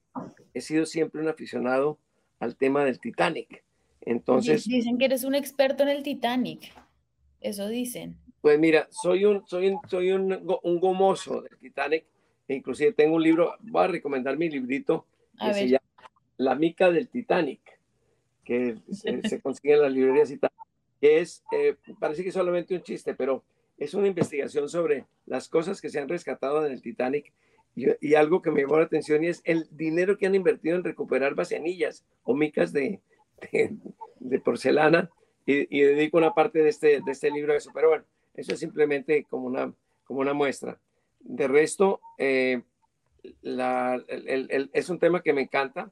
[0.54, 1.98] he sido siempre un aficionado
[2.40, 3.64] al tema del Titanic.
[4.00, 4.64] Entonces...
[4.64, 6.72] Dicen que eres un experto en el Titanic.
[7.40, 8.18] Eso dicen.
[8.40, 12.04] Pues mira, soy un, soy un, soy un, un gomoso del Titanic.
[12.48, 15.06] Inclusive tengo un libro, voy a recomendar mi librito
[15.38, 15.80] que se
[16.42, 17.60] La mica del Titanic,
[18.44, 20.50] que se, se consigue en las librerías y tal.
[21.00, 23.42] Que es, eh, parece que solamente un chiste, pero
[23.78, 27.32] es una investigación sobre las cosas que se han rescatado en el Titanic
[27.74, 30.76] y, y, algo que me llamó la atención y es el dinero que han invertido
[30.76, 33.00] en recuperar bacianillas o micas de,
[33.50, 33.74] de,
[34.20, 35.10] de porcelana
[35.46, 37.70] y, y, dedico una parte de este, de este libro a eso.
[37.74, 39.72] Pero bueno, eso es simplemente como una
[40.04, 40.78] como una muestra.
[41.20, 42.62] De resto, eh,
[43.40, 45.90] la- el- el- es un tema que me encanta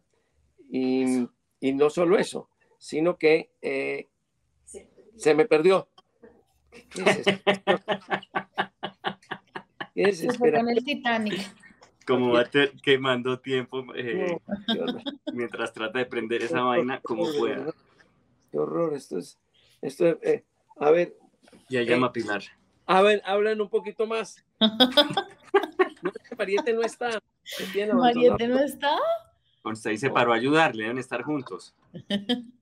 [0.70, 1.26] y,
[1.60, 4.08] y no solo eso, sino que eh,
[5.16, 5.88] se me perdió.
[6.90, 7.42] ¿Qué es esto?
[9.94, 10.72] ¿Qué es Se fue con Espera.
[10.72, 11.54] el Titanic.
[12.06, 12.44] Como va
[12.82, 14.98] quemando tiempo eh, No,
[15.32, 17.72] mientras trata de prender esa vaina como pueda.
[18.50, 19.38] Qué horror, esto es,
[19.80, 20.44] esto es, eh,
[20.76, 21.16] a ver,
[21.68, 22.42] Ya llama Pilar.
[22.86, 24.44] a ver, hablan un poquito más.
[26.02, 27.10] No, Mariette no está.
[27.94, 28.96] Mariette no está.
[29.62, 31.74] Consta y se paró a ayudarle, deben estar juntos.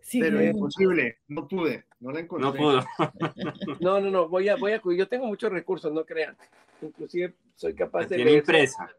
[0.00, 2.46] Sí, Pero es imposible, no pude, no la encontré.
[2.46, 2.84] No pudo.
[3.80, 4.82] No, no, no, voy a, voy a.
[4.94, 6.36] Yo tengo muchos recursos, no crean.
[6.82, 8.90] Inclusive soy capaz de Tiene impresa.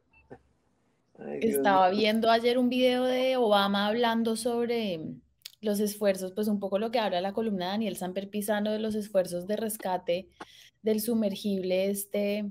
[1.19, 5.01] Ay, Estaba viendo ayer un video de Obama hablando sobre
[5.61, 8.79] los esfuerzos, pues un poco lo que habla la columna de Daniel Samper Pisano de
[8.79, 10.29] los esfuerzos de rescate
[10.81, 12.49] del sumergible este,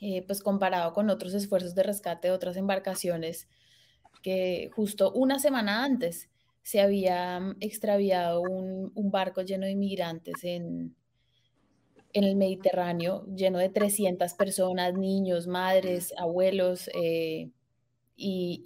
[0.00, 3.48] eh, pues comparado con otros esfuerzos de rescate de otras embarcaciones
[4.22, 6.30] que justo una semana antes
[6.62, 10.96] se había mm, extraviado un, un barco lleno de inmigrantes en,
[12.12, 17.50] en el Mediterráneo, lleno de 300 personas, niños, madres, abuelos, eh,
[18.16, 18.62] y,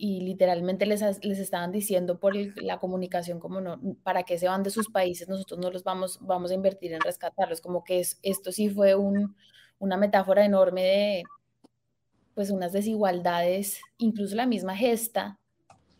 [0.00, 4.62] y literalmente les, les estaban diciendo por la comunicación como no, para qué se van
[4.62, 8.18] de sus países, nosotros no los vamos, vamos a invertir en rescatarlos, como que es,
[8.22, 9.36] esto sí fue un-
[9.78, 11.22] una metáfora enorme de
[12.34, 15.38] pues unas desigualdades, incluso la misma gesta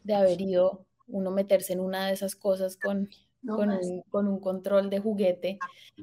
[0.05, 3.09] de haber ido uno meterse en una de esas cosas con,
[3.47, 5.59] con, un, con un control de juguete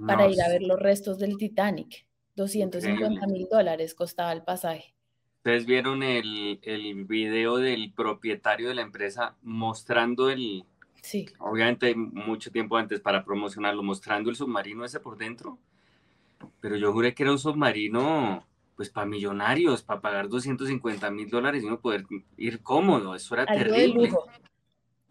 [0.07, 2.07] para ir a ver los restos del Titanic.
[2.35, 4.95] 250 mil dólares costaba el pasaje.
[5.37, 10.65] Ustedes vieron el, el video del propietario de la empresa mostrando el,
[11.03, 11.25] Sí.
[11.37, 15.59] obviamente mucho tiempo antes para promocionarlo, mostrando el submarino ese por dentro.
[16.61, 21.63] Pero yo juré que era un submarino, pues para millonarios, para pagar 250 mil dólares
[21.63, 22.05] y no poder
[22.37, 23.15] ir cómodo.
[23.15, 24.11] Eso era Algo terrible.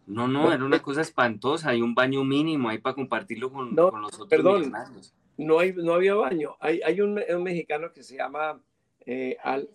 [0.05, 1.69] No, no, era una cosa espantosa.
[1.69, 4.59] Hay un baño mínimo ahí para compartirlo con, No, con los otros perdón.
[4.59, 5.13] millonarios.
[5.37, 6.55] No, hay, no había baño.
[6.59, 8.61] Hay, hay un, un mexicano que se llama
[9.05, 9.69] eh, Al-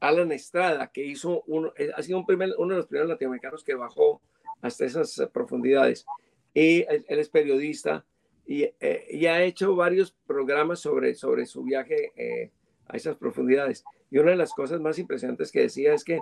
[0.00, 3.62] Alan Estrada, que hizo uno, eh, ha sido un primer, uno de los primeros latinoamericanos
[3.64, 4.20] que bajó
[4.62, 6.06] hasta esas eh, profundidades.
[6.54, 8.04] Y él, él es periodista
[8.46, 12.50] y, eh, y ha hecho varios programas sobre, sobre su viaje eh,
[12.86, 13.84] a esas profundidades.
[14.10, 16.20] Y una de las cosas más impresionantes que decía es que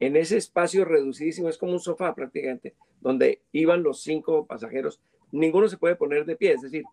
[0.00, 5.00] en ese espacio reducidísimo, es como un sofá prácticamente, donde iban los cinco pasajeros,
[5.32, 6.84] ninguno se puede poner de pie, es decir,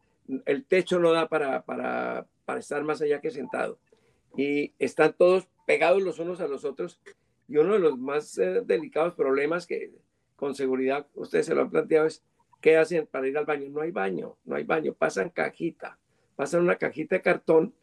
[0.45, 3.79] el techo no da para, para, para estar más allá que sentado.
[4.37, 6.99] Y están todos pegados los unos a los otros.
[7.47, 9.91] Y uno de los más eh, delicados problemas que
[10.35, 12.23] con seguridad ustedes se lo han planteado es,
[12.61, 13.69] ¿qué hacen para ir al baño?
[13.69, 15.97] No hay baño, no hay baño, pasan cajita,
[16.35, 17.73] pasan una cajita de cartón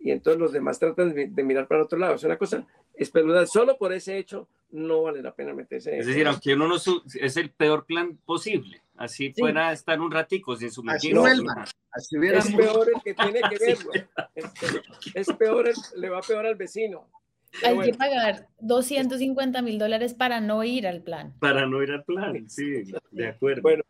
[0.00, 2.14] y entonces los demás tratan de, de mirar para otro lado.
[2.16, 3.46] Es una cosa espeluznante.
[3.48, 5.96] Solo por ese hecho no vale la pena meterse.
[5.98, 8.82] Es decir, aunque uno no su- es el peor plan posible.
[8.96, 9.40] Así Sí.
[9.40, 11.14] fuera estar un ratico sin sumergirse.
[11.14, 11.64] no, vuelvan.
[11.92, 13.92] Así hubiera es peor el que tiene que verlo.
[14.34, 14.44] Es,
[15.14, 17.08] es peor, el- le va peor al vecino.
[17.52, 21.32] Pero Hay bueno, que pagar 250 mil dólares para no ir al plan.
[21.38, 23.62] Para no ir al plan, sí, de acuerdo.
[23.62, 23.84] Bueno,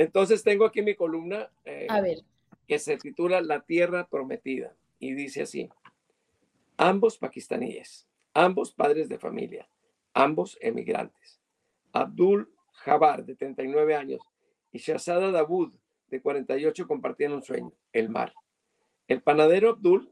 [0.00, 2.20] entonces tengo aquí mi columna eh, A ver,
[2.66, 5.68] que se titula La Tierra Prometida y dice así,
[6.78, 9.68] ambos pakistaníes, ambos padres de familia,
[10.14, 11.38] ambos emigrantes,
[11.92, 14.22] Abdul Jabbar, de 39 años,
[14.72, 15.72] y Shahzada Dawood,
[16.08, 18.32] de 48, compartían un sueño, el mar.
[19.06, 20.10] El panadero Abdul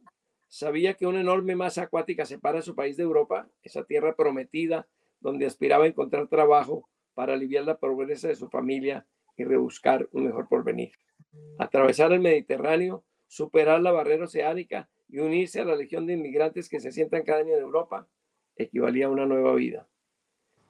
[0.48, 4.86] sabía que una enorme masa acuática separa su país de Europa, esa tierra prometida
[5.20, 9.06] donde aspiraba a encontrar trabajo para aliviar la pobreza de su familia
[9.38, 10.92] y rebuscar un mejor porvenir.
[11.58, 16.80] Atravesar el Mediterráneo, superar la barrera oceánica y unirse a la legión de inmigrantes que
[16.80, 18.06] se sientan cada año en Europa
[18.56, 19.88] equivalía a una nueva vida.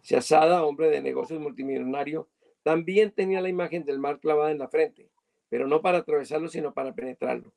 [0.03, 2.29] Shahzada, hombre de negocios multimillonario,
[2.63, 5.11] también tenía la imagen del mar clavada en la frente,
[5.49, 7.53] pero no para atravesarlo, sino para penetrarlo.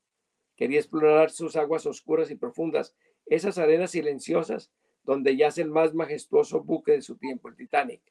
[0.56, 2.94] Quería explorar sus aguas oscuras y profundas,
[3.26, 4.72] esas arenas silenciosas
[5.04, 8.02] donde yace el más majestuoso buque de su tiempo, el Titanic,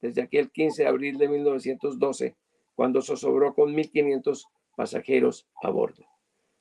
[0.00, 2.36] desde aquel 15 de abril de 1912,
[2.78, 6.06] cuando zozobró con 1.500 pasajeros a bordo.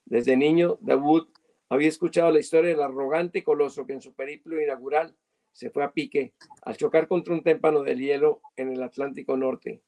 [0.04, 1.28] Desde niño, Dawood
[1.70, 5.16] había escuchado la historia del arrogante coloso que en su periplo inaugural
[5.52, 9.84] se fue a pique al chocar contra un témpano de hielo en el Atlántico Norte.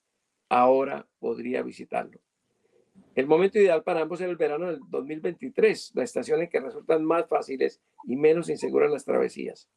[0.49, 2.19] Ahora podría visitarlo.
[3.15, 7.03] El momento ideal para ambos era el verano del 2023, la estación en que resultan
[7.05, 9.67] más fáciles y menos inseguras las travesías.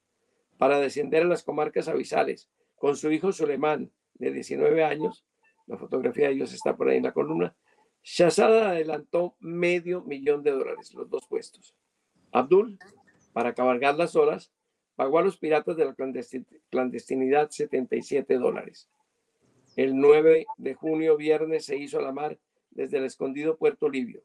[0.59, 5.25] Para descender a las comarcas abisales con su hijo Sulemán, de 19 años,
[5.73, 7.57] la fotografía de ellos está por ahí en la columna,
[8.03, 11.75] Shazada adelantó medio millón de dólares, los dos puestos.
[12.31, 12.79] Abdul,
[13.33, 14.53] para cabalgar las horas,
[14.97, 15.97] pagó a los piratas de la
[16.69, 18.91] clandestinidad 77 dólares.
[19.75, 22.39] El 9 de junio, viernes, se hizo a la mar
[22.71, 24.23] desde el escondido puerto libio.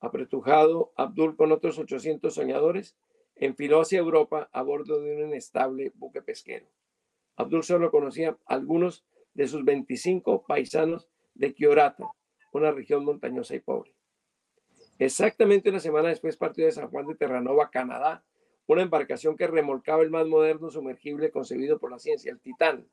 [0.00, 2.94] Apretujado, Abdul con otros 800 soñadores
[3.36, 6.66] enfiló hacia Europa a bordo de un inestable buque pesquero.
[7.36, 12.10] Abdul solo conocía algunos de sus 25 paisanos de Kiorata,
[12.52, 13.94] una región montañosa y pobre.
[14.98, 18.24] Exactamente una semana después partió de San Juan de Terranova, Canadá,
[18.66, 22.86] una embarcación que remolcaba el más moderno sumergible concebido por la ciencia, el Titán,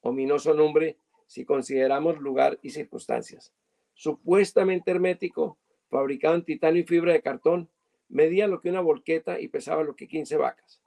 [0.00, 3.52] ominoso nombre si consideramos lugar y circunstancias.
[3.94, 5.58] Supuestamente hermético,
[5.88, 7.70] fabricado en titanio y fibra de cartón,
[8.08, 10.82] medía lo que una volqueta y pesaba lo que 15 vacas.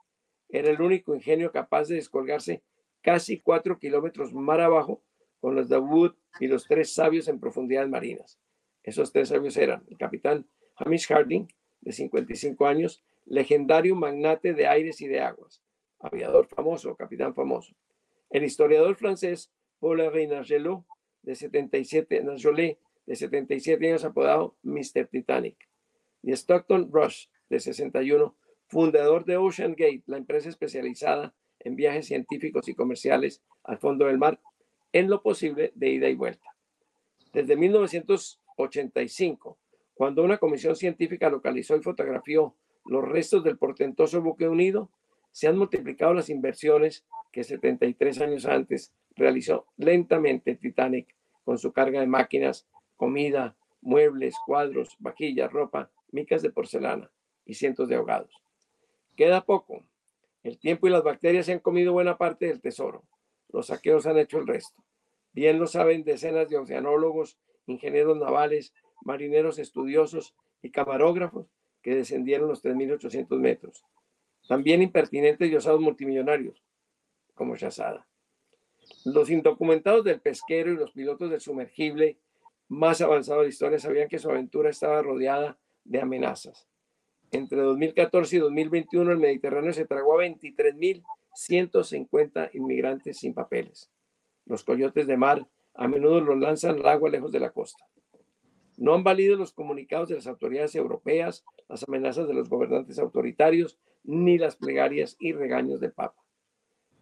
[0.48, 2.62] Era el único ingenio capaz de descolgarse
[3.02, 5.02] casi cuatro kilómetros mar abajo
[5.40, 8.38] con los Wood y los tres sabios en profundidades marinas.
[8.82, 10.46] Esos tres sabios eran el capitán
[10.76, 11.46] Hamish Harding,
[11.80, 15.62] de 55 años, legendario magnate de aires y de aguas,
[15.98, 17.74] aviador famoso, capitán famoso.
[18.30, 20.84] El historiador francés Paul Henri Nargelot,
[21.22, 22.22] de 77,
[23.06, 25.06] de 77 años, apodado Mr.
[25.10, 25.68] Titanic.
[26.22, 28.36] Y Stockton Rush, de 61,
[28.68, 34.18] fundador de Ocean Gate, la empresa especializada en viajes científicos y comerciales al fondo del
[34.18, 34.40] mar,
[34.92, 36.54] en lo posible de ida y vuelta.
[37.32, 39.58] Desde 1985,
[39.94, 42.56] cuando una comisión científica localizó y fotografió
[42.86, 44.90] los restos del portentoso buque unido,
[45.30, 52.00] se han multiplicado las inversiones que 73 años antes realizó lentamente Titanic con su carga
[52.00, 57.10] de máquinas, comida, muebles, cuadros, vajillas, ropa, micas de porcelana
[57.44, 58.34] y cientos de ahogados.
[59.16, 59.84] Queda poco.
[60.42, 63.04] El tiempo y las bacterias se han comido buena parte del tesoro.
[63.48, 64.82] Los saqueos han hecho el resto.
[65.32, 68.72] Bien lo saben decenas de oceanólogos, ingenieros navales,
[69.02, 71.46] marineros estudiosos y camarógrafos
[71.82, 73.84] que descendieron los 3.800 metros.
[74.48, 76.62] También impertinentes y osados multimillonarios,
[77.34, 78.06] como Shazada.
[79.04, 82.18] Los indocumentados del pesquero y los pilotos del sumergible
[82.68, 86.69] más avanzado de la historia sabían que su aventura estaba rodeada de amenazas.
[87.32, 93.88] Entre 2014 y 2021 el Mediterráneo se tragó a 23.150 inmigrantes sin papeles.
[94.46, 97.86] Los coyotes de mar a menudo los lanzan al agua lejos de la costa.
[98.76, 103.78] No han valido los comunicados de las autoridades europeas, las amenazas de los gobernantes autoritarios,
[104.02, 106.20] ni las plegarias y regaños del Papa.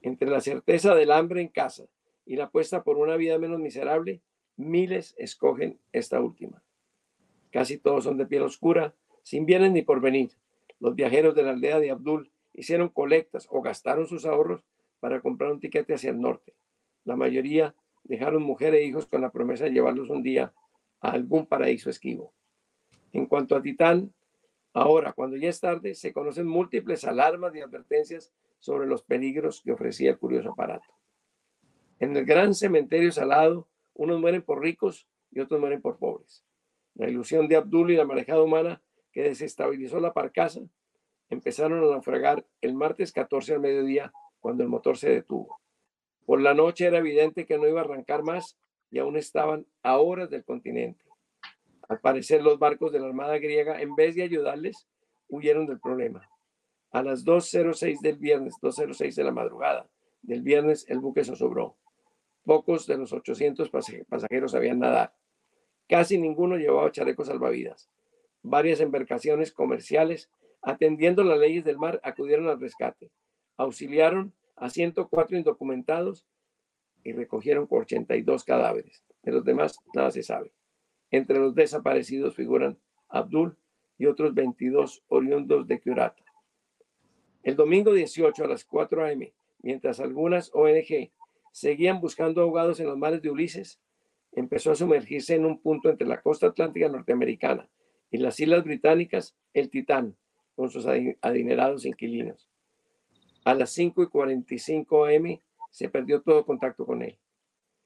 [0.02, 1.86] Entre la certeza del hambre en casa
[2.26, 4.20] y la apuesta por una vida menos miserable,
[4.56, 6.62] miles escogen esta última.
[7.50, 8.94] Casi todos son de piel oscura,
[9.28, 10.30] sin bienes ni por venir.
[10.80, 14.64] Los viajeros de la aldea de Abdul hicieron colectas o gastaron sus ahorros
[15.00, 16.54] para comprar un tiquete hacia el norte.
[17.04, 17.74] La mayoría
[18.04, 20.54] dejaron mujer e hijos con la promesa de llevarlos un día
[21.02, 22.32] a algún paraíso esquivo.
[23.12, 24.14] En cuanto a Titán,
[24.72, 29.72] ahora, cuando ya es tarde, se conocen múltiples alarmas y advertencias sobre los peligros que
[29.72, 30.88] ofrecía el curioso aparato.
[31.98, 36.46] En el gran cementerio salado, unos mueren por ricos y otros mueren por pobres.
[36.94, 38.80] La ilusión de Abdul y la marejada humana
[39.22, 40.60] desestabilizó la parcasa
[41.30, 45.60] empezaron a naufragar el martes 14 al mediodía cuando el motor se detuvo.
[46.24, 48.56] Por la noche era evidente que no iba a arrancar más
[48.90, 51.04] y aún estaban a horas del continente.
[51.88, 54.86] Al parecer los barcos de la Armada griega, en vez de ayudarles,
[55.28, 56.28] huyeron del problema.
[56.90, 59.88] A las 2.06 del viernes, 2.06 de la madrugada
[60.22, 61.76] del viernes, el buque se sobró.
[62.44, 63.70] Pocos de los 800
[64.08, 65.14] pasajeros sabían nadar.
[65.88, 67.90] Casi ninguno llevaba chalecos salvavidas.
[68.42, 70.30] Varias embarcaciones comerciales,
[70.62, 73.10] atendiendo las leyes del mar, acudieron al rescate.
[73.56, 76.26] Auxiliaron a 104 indocumentados
[77.02, 79.04] y recogieron 82 cadáveres.
[79.22, 80.52] De los demás, nada se sabe.
[81.10, 82.78] Entre los desaparecidos figuran
[83.08, 83.56] Abdul
[83.98, 86.22] y otros 22 oriundos de Curata.
[87.42, 91.10] El domingo 18 a las 4 a.m., mientras algunas ONG
[91.50, 93.80] seguían buscando ahogados en los mares de Ulises,
[94.32, 97.68] empezó a sumergirse en un punto entre la costa atlántica norteamericana
[98.10, 100.16] y las islas británicas, el Titán,
[100.54, 102.48] con sus adinerados inquilinos.
[103.44, 105.38] A las 5 y 45 am
[105.70, 107.18] se perdió todo contacto con él.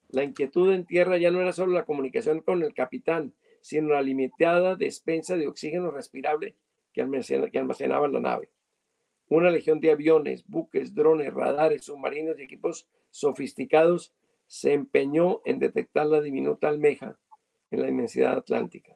[0.09, 4.03] La inquietud en tierra ya no era solo la comunicación con el capitán, sino la
[4.03, 6.57] limitada despensa de oxígeno respirable
[6.93, 8.51] que, almacenaba la nave.
[9.29, 14.12] Una legión de aviones, buques, drones, radares, submarinos y equipos sofisticados
[14.47, 17.18] se empeñó en detectar la diminuta almeja
[17.70, 18.95] en la inmensidad atlántica.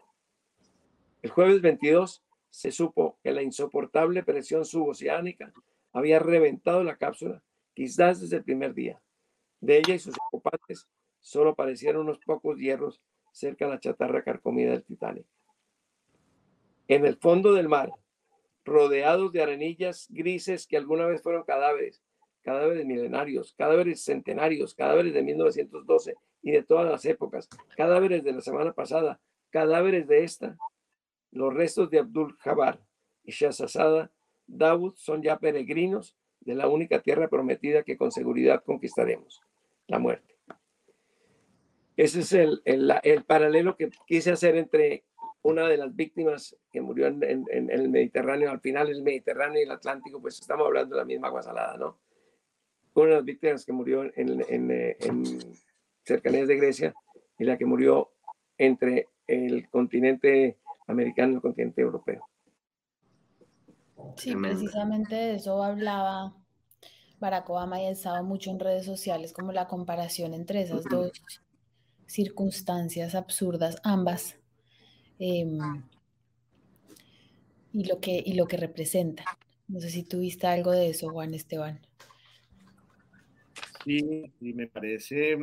[1.27, 5.53] El jueves 22 se supo que la insoportable presión suboceánica
[5.93, 7.43] había reventado la cápsula,
[7.75, 9.03] quizás desde el primer día.
[9.61, 10.87] De ella y sus ocupantes
[11.19, 13.03] solo aparecieron unos pocos hierros
[13.33, 15.27] cerca de la chatarra carcomida del Titanic.
[16.87, 17.91] En el fondo del mar,
[18.65, 22.05] rodeados de arenillas grises que alguna vez fueron cadáveres,
[22.43, 28.43] cadáveres milenarios, cadáveres centenarios, cadáveres de 1912 y de todas las épocas, cadáveres de la
[28.43, 29.19] semana pasada,
[29.51, 30.57] cadáveres de esta.
[31.31, 32.81] Los restos de Abdul Jabbar
[33.25, 34.11] y Shahzada
[34.47, 39.41] Dawood son ya peregrinos de la única tierra prometida que con seguridad conquistaremos,
[39.89, 40.37] la muerte.
[41.97, 45.05] Ese es el, el, paralelo que quise hacer entre
[45.43, 49.65] una de las víctimas que murió en, en, el Mediterráneo, al final el Mediterráneo y
[49.65, 51.99] el Atlántico, pues estamos hablando de la misma agua salada, ¿no?
[52.95, 55.39] Una de las víctimas que murió en, en
[56.03, 56.95] cercanías de Grecia
[57.39, 58.13] y la que murió
[58.59, 62.29] entre el continente americano y el continente europeo.
[64.17, 66.35] Sí, precisamente de eso hablaba
[67.19, 71.13] Barack Obama y ha estado mucho en redes sociales, como la comparación entre esas dos
[72.07, 74.39] circunstancias absurdas, ambas,
[75.19, 75.59] em,
[77.73, 79.25] y, lo que, y lo que representa.
[79.69, 81.81] No sé si tuviste algo de eso, Juan Esteban.
[83.85, 85.37] Sí, y me parece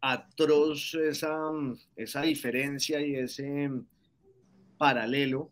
[0.00, 1.50] atroz esa,
[1.96, 3.70] esa diferencia y ese
[4.78, 5.50] paralelo.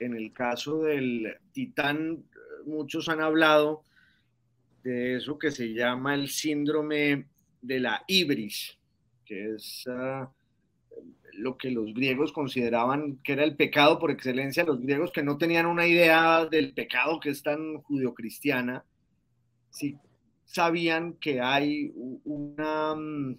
[0.00, 2.24] En el caso del Titán,
[2.66, 3.84] muchos han hablado
[4.82, 7.26] de eso que se llama el síndrome
[7.62, 8.78] de la ibris,
[9.24, 10.30] que es ah,
[11.32, 15.38] lo que los griegos consideraban que era el pecado por excelencia, los griegos que no
[15.38, 18.84] tenían una idea del pecado que es tan judio-cristiana,
[19.70, 19.96] sí
[20.44, 21.92] sabían que hay
[22.24, 23.38] una mm,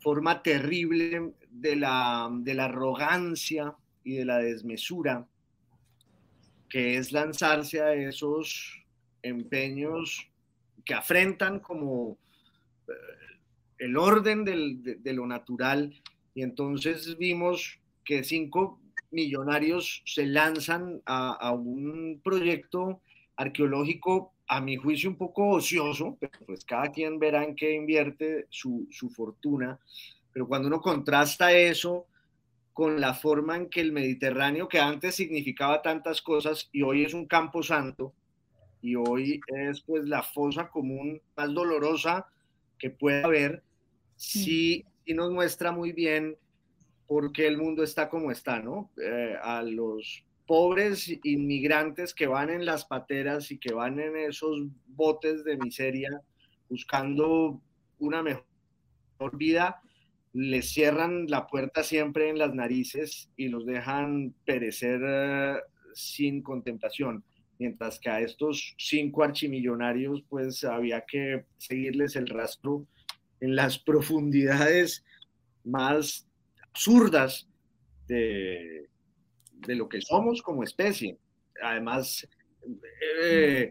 [0.00, 5.26] forma terrible de la, de la arrogancia y de la desmesura,
[6.68, 8.82] que es lanzarse a esos
[9.22, 10.28] empeños
[10.84, 12.18] que afrentan como
[12.88, 12.92] eh,
[13.78, 15.94] el orden de, lo natural.
[16.34, 18.80] Y entonces vimos que cinco
[19.10, 23.00] millonarios se lanzan a, un proyecto
[23.36, 28.46] arqueológico, a mi juicio, un poco ocioso, pero pues cada quien verá en qué invierte
[28.50, 29.78] su, su fortuna.
[30.32, 32.06] Pero cuando uno contrasta eso
[32.72, 37.14] con la forma en que el Mediterráneo, que antes significaba tantas cosas y hoy es
[37.14, 38.14] un campo santo,
[38.80, 42.26] y hoy es pues la fosa común más dolorosa
[42.78, 43.62] que puede haber,
[44.16, 46.36] sí, sí nos muestra muy bien
[47.06, 48.90] por qué el mundo está como está, ¿no?
[49.00, 54.66] Eh, a los pobres inmigrantes que van en las pateras y que van en esos
[54.88, 56.20] botes de miseria
[56.68, 57.60] buscando
[57.98, 58.44] una mejor
[59.34, 59.80] vida,
[60.32, 65.56] les cierran la puerta siempre en las narices y los dejan perecer eh,
[65.94, 67.24] sin contemplación.
[67.58, 72.86] Mientras que a estos cinco archimillonarios, pues había que seguirles el rastro
[73.40, 75.04] en las profundidades
[75.64, 76.26] más
[76.62, 77.48] absurdas
[78.08, 78.88] de,
[79.66, 81.18] de lo que somos como especie.
[81.62, 82.26] Además,
[83.22, 83.70] eh,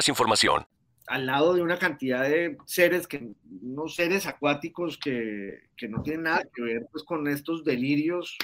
[0.09, 0.65] información.
[1.07, 6.23] Al lado de una cantidad de seres que, no seres acuáticos que, que no tienen
[6.23, 8.37] nada que ver pues, con estos delirios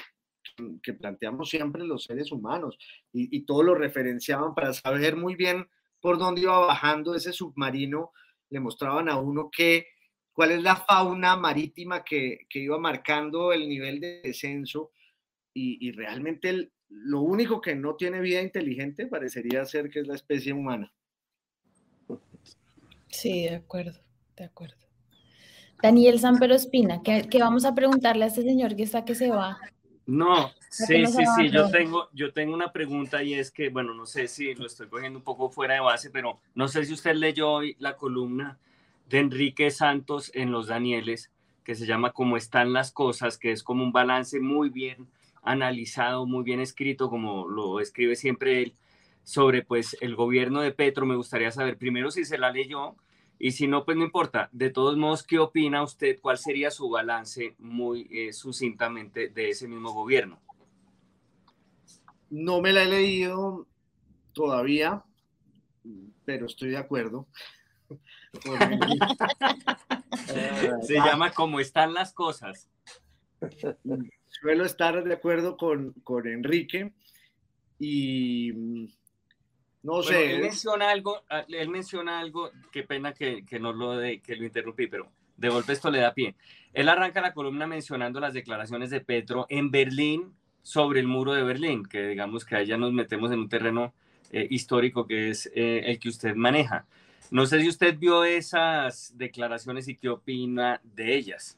[0.81, 2.77] que planteamos siempre los seres humanos
[3.13, 5.67] y, todo lo referenciaban para saber muy bien
[6.01, 8.11] por dónde iba bajando ese submarino,
[8.49, 9.87] le mostraban a uno que
[10.33, 14.91] cuál es la fauna marítima que, que iba marcando el nivel de descenso
[15.53, 20.53] y realmente lo único que no tiene vida inteligente parecería ser que es la especie
[20.53, 20.93] humana.
[23.17, 23.99] Sí, de acuerdo,
[24.35, 24.75] de acuerdo.
[25.81, 29.31] Daniel Sampero Espina, ¿qué, ¿qué, vamos a preguntarle a este señor que está que se
[29.31, 29.57] va?
[30.05, 34.05] No, sí, sí, sí, yo tengo, yo tengo una pregunta y es que, bueno, no
[34.05, 37.15] sé si lo estoy cogiendo un poco fuera de base, pero no sé si usted
[37.15, 38.59] leyó hoy la columna
[39.09, 41.31] de Enrique Santos en Los Danieles,
[41.63, 45.07] que se llama Cómo están las cosas, que es como un balance muy bien
[45.41, 48.75] analizado, muy bien escrito, como lo escribe siempre él,
[49.23, 51.07] sobre pues el gobierno de Petro.
[51.07, 52.95] Me gustaría saber primero si se la leyó
[53.39, 54.49] y si no, pues no importa.
[54.51, 56.19] De todos modos, ¿qué opina usted?
[56.21, 60.39] ¿Cuál sería su balance muy eh, sucintamente de ese mismo gobierno?
[62.29, 63.67] No me la he leído
[64.33, 65.03] todavía,
[66.25, 67.27] pero estoy de acuerdo.
[70.81, 72.69] Se llama Cómo están las cosas.
[74.27, 76.93] Suelo estar de acuerdo con, con Enrique
[77.79, 78.89] y
[79.87, 80.35] no sé.
[80.35, 84.35] Él menciona algo, ah, él menciona algo, qué pena que, que no lo de, que
[84.35, 86.35] lo interrumpí, pero de golpe esto le da pie.
[86.73, 91.43] Él arranca la columna mencionando las declaraciones de Petro en Berlín sobre el muro de
[91.43, 93.93] Berlín, que digamos que ahí ya nos metemos en un terreno
[94.31, 96.85] eh, histórico que es eh, el que usted maneja.
[97.31, 101.57] No sé si usted vio esas declaraciones y qué opina de ellas.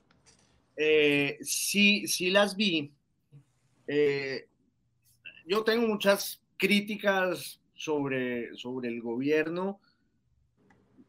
[0.77, 2.91] Eh, sí, sí las vi.
[5.47, 9.79] yo tengo muchas críticas sobre, sobre el gobierno.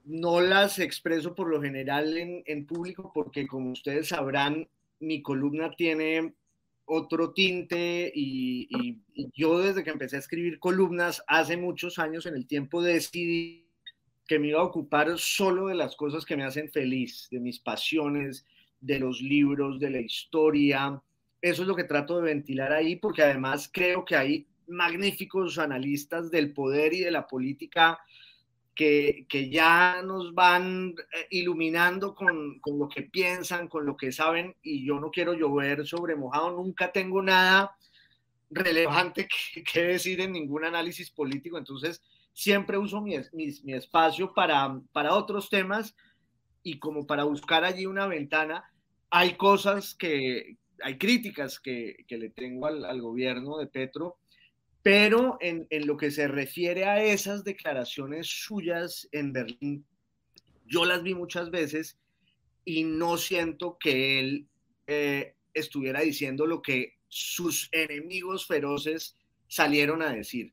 [0.05, 4.69] No las expreso por lo general en, en público porque como ustedes sabrán,
[5.01, 6.35] mi columna tiene
[6.91, 8.69] otro tinte y,
[9.35, 13.69] yo desde que empecé a escribir columnas hace muchos años en el tiempo decidí
[14.27, 17.59] que me iba a ocupar solo de las cosas que me hacen feliz, de mis
[17.59, 18.45] pasiones,
[18.81, 21.01] de los libros, de la historia.
[21.41, 26.31] Eso es lo que trato de ventilar ahí porque además creo que hay magníficos analistas
[26.31, 28.01] del poder y de la política
[28.75, 34.57] que, ya nos van eh, iluminando con, con, lo que piensan, con lo que saben,
[34.63, 37.77] y yo no quiero llover sobre mojado, nunca tengo nada
[38.49, 39.29] relevante
[39.73, 42.03] que, decir en ningún análisis político, entonces
[42.33, 45.95] siempre uso mi, mi, espacio para, para otros temas
[46.63, 48.65] y como para buscar allí una ventana,
[49.11, 54.17] hay cosas que, hay críticas que, que le tengo al, al gobierno de Petro,
[54.83, 59.85] pero en, lo que se refiere a esas declaraciones suyas en Berlín,
[60.67, 61.99] yo las vi muchas veces
[62.65, 64.49] y no siento que él
[64.87, 69.17] eh, estuviera diciendo lo que sus enemigos feroces
[69.49, 70.53] salieron a decir.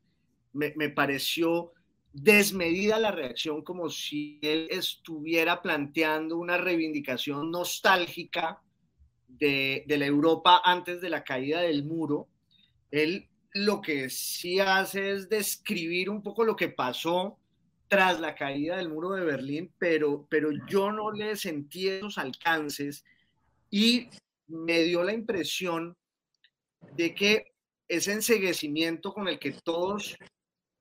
[0.52, 1.72] Me, pareció
[2.12, 8.60] desmedida la reacción, como si él estuviera planteando una reivindicación nostálgica
[9.28, 12.28] de, de la Europa antes de la caída del muro.
[12.90, 13.28] Él
[13.64, 17.38] lo que sí hace es describir un poco lo que pasó
[17.88, 23.04] tras la caída del muro de Berlín, pero, pero yo no le sentí esos alcances
[23.70, 24.08] y
[24.46, 25.96] me dio la impresión
[26.94, 27.52] de que
[27.88, 30.16] ese enseguecimiento con el que todos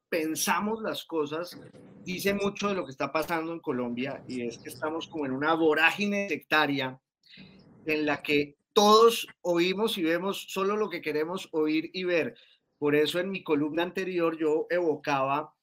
[0.09, 1.57] pensamos las cosas
[2.03, 5.31] dice mucho de lo que está pasando en Colombia y es que estamos como en
[5.31, 6.99] una vorágine sectaria
[7.85, 12.37] en la que todos oímos y vemos solo lo que queremos oír y ver.
[12.77, 15.53] Por eso en mi columna anterior yo evocaba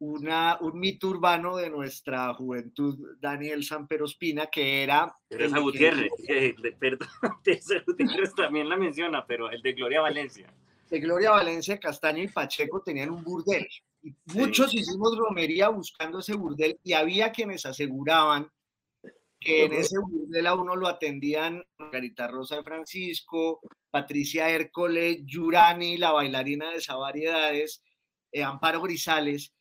[0.00, 5.14] una, un mito urbano de nuestra juventud, Daniel Samperospina, que era...
[5.28, 7.08] Teresa Gutiérrez, eh, perdón,
[7.44, 10.52] Teresa Gutiérrez también la menciona, pero el de Gloria Valencia.
[10.88, 13.68] De Gloria Valencia, Castaño y Pacheco tenían un burdel.
[14.02, 18.50] Y muchos hicimos romería buscando ese burdel y había quienes aseguraban
[19.40, 23.60] que en ese burdel a uno lo atendían Margarita Rosa de Francisco,
[23.90, 27.82] Patricia Hércole, Yurani, la bailarina de esas variedades,
[28.32, 29.52] eh, Amparo Grisales,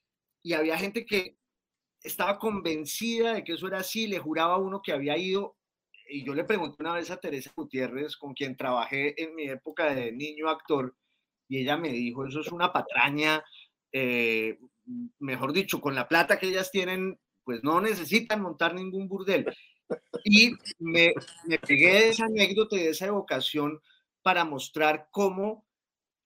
[0.43, 1.37] y había gente que
[2.03, 5.55] estaba convencida de que eso era así, le juraba a uno que había ido,
[6.09, 9.93] y yo le pregunté una vez a Teresa Gutiérrez, con quien trabajé en mi época
[9.93, 10.95] de niño actor,
[11.47, 13.43] y ella me dijo, eso es una patraña,
[13.91, 14.59] eh,
[15.19, 19.45] mejor dicho, con la plata que ellas tienen, pues no necesitan montar ningún burdel.
[20.23, 21.13] Y me,
[21.45, 23.81] me pegué de esa anécdota y de esa evocación
[24.21, 25.65] para mostrar cómo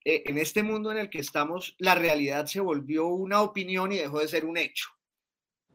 [0.04, 3.98] eh, en este mundo en el que estamos, la realidad se volvió una opinión y
[3.98, 4.88] dejó de ser un hecho.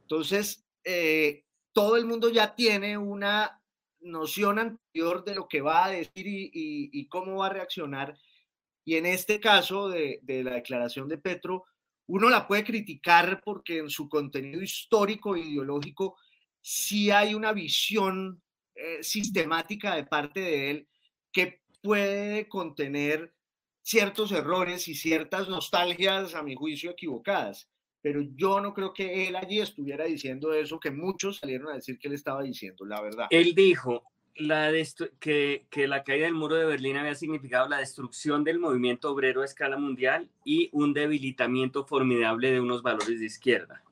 [0.01, 3.61] Entonces, eh, todo el mundo ya tiene una
[4.01, 8.17] noción anterior de lo que va a decir y, cómo va a reaccionar.
[8.85, 11.65] Y en este caso de, la declaración de Petro,
[12.07, 16.17] uno la puede criticar porque en su contenido histórico e ideológico
[16.61, 18.41] sí hay una visión
[18.75, 20.87] eh, sistemática de parte de él
[21.31, 23.33] que puede contener
[23.81, 27.69] ciertos errores y ciertas nostalgias, a mi juicio, equivocadas.
[28.01, 31.99] Pero yo no creo que él allí estuviera diciendo eso que muchos salieron a decir
[31.99, 33.27] que él estaba diciendo, la verdad.
[33.29, 34.03] Él dijo
[35.19, 39.45] que la caída del muro de Berlín había significado la destrucción del movimiento obrero a
[39.45, 43.83] escala mundial y un debilitamiento formidable de unos valores de izquierda.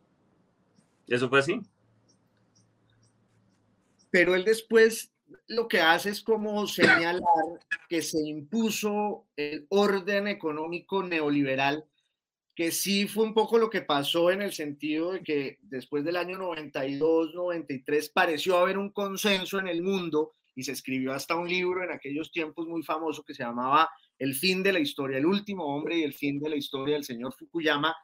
[1.07, 1.59] ¿Eso fue así?
[4.17, 5.13] Pero él después
[5.47, 7.21] lo que hace es como señalar
[7.87, 11.85] que se impuso el orden económico neoliberal,
[12.55, 16.15] que sí fue un poco lo que pasó en el sentido de que después del
[16.15, 21.47] año 92, 93 pareció haber un consenso en el mundo y se escribió hasta un
[21.47, 23.87] libro en aquellos tiempos muy famoso que se llamaba
[24.17, 27.03] El fin de la historia, el último hombre y el fin de la historia del
[27.03, 27.95] señor Fukuyama,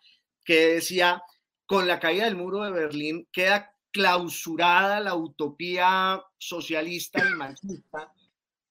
[0.46, 1.24] que decía,
[1.66, 8.12] con la caída del muro de Berlín queda clausurada la utopía socialista y marxista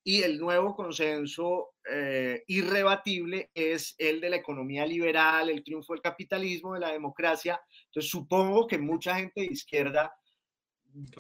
[0.05, 6.03] y el nuevo consenso eh, irrebatible es el de la economía liberal, el triunfo del
[6.03, 7.61] capitalismo, de la democracia.
[7.87, 10.13] Entonces supongo que mucha gente de izquierda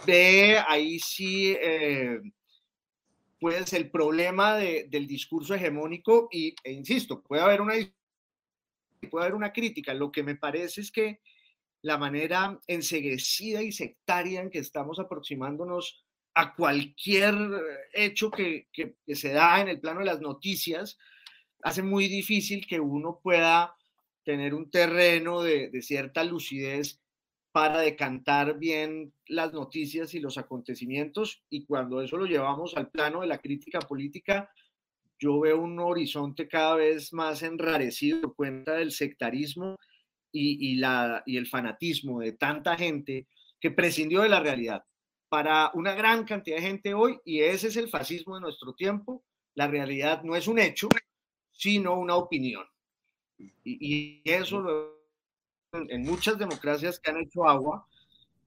[0.04, 2.20] ve ahí sí, eh,
[3.38, 7.74] pues el problema del discurso hegemónico y, e insisto, puede haber una
[9.10, 9.94] puede haber una crítica.
[9.94, 11.20] Lo que me parece es que
[11.82, 16.04] la manera enseguecida y sectaria en que estamos aproximándonos
[16.34, 17.34] a cualquier
[17.92, 18.68] hecho que,
[19.08, 20.96] se da en el plano de las noticias,
[21.62, 23.74] hace muy difícil que uno pueda
[24.24, 27.00] tener un terreno de, de, cierta lucidez
[27.50, 31.44] para decantar bien las noticias y los acontecimientos.
[31.50, 34.50] Y cuando eso lo llevamos al plano de la crítica política,
[35.18, 39.76] yo veo un horizonte cada vez más enrarecido por cuenta del sectarismo
[40.32, 43.26] y, la, y el fanatismo de tanta gente
[43.60, 44.84] que prescindió de la realidad.
[45.28, 49.24] Para una gran cantidad de gente hoy, y ese es el fascismo de nuestro tiempo,
[49.54, 50.88] la realidad no es un hecho,
[51.52, 52.64] sino una opinión.
[53.38, 54.98] Y, y eso
[55.72, 57.86] en muchas democracias que han hecho agua,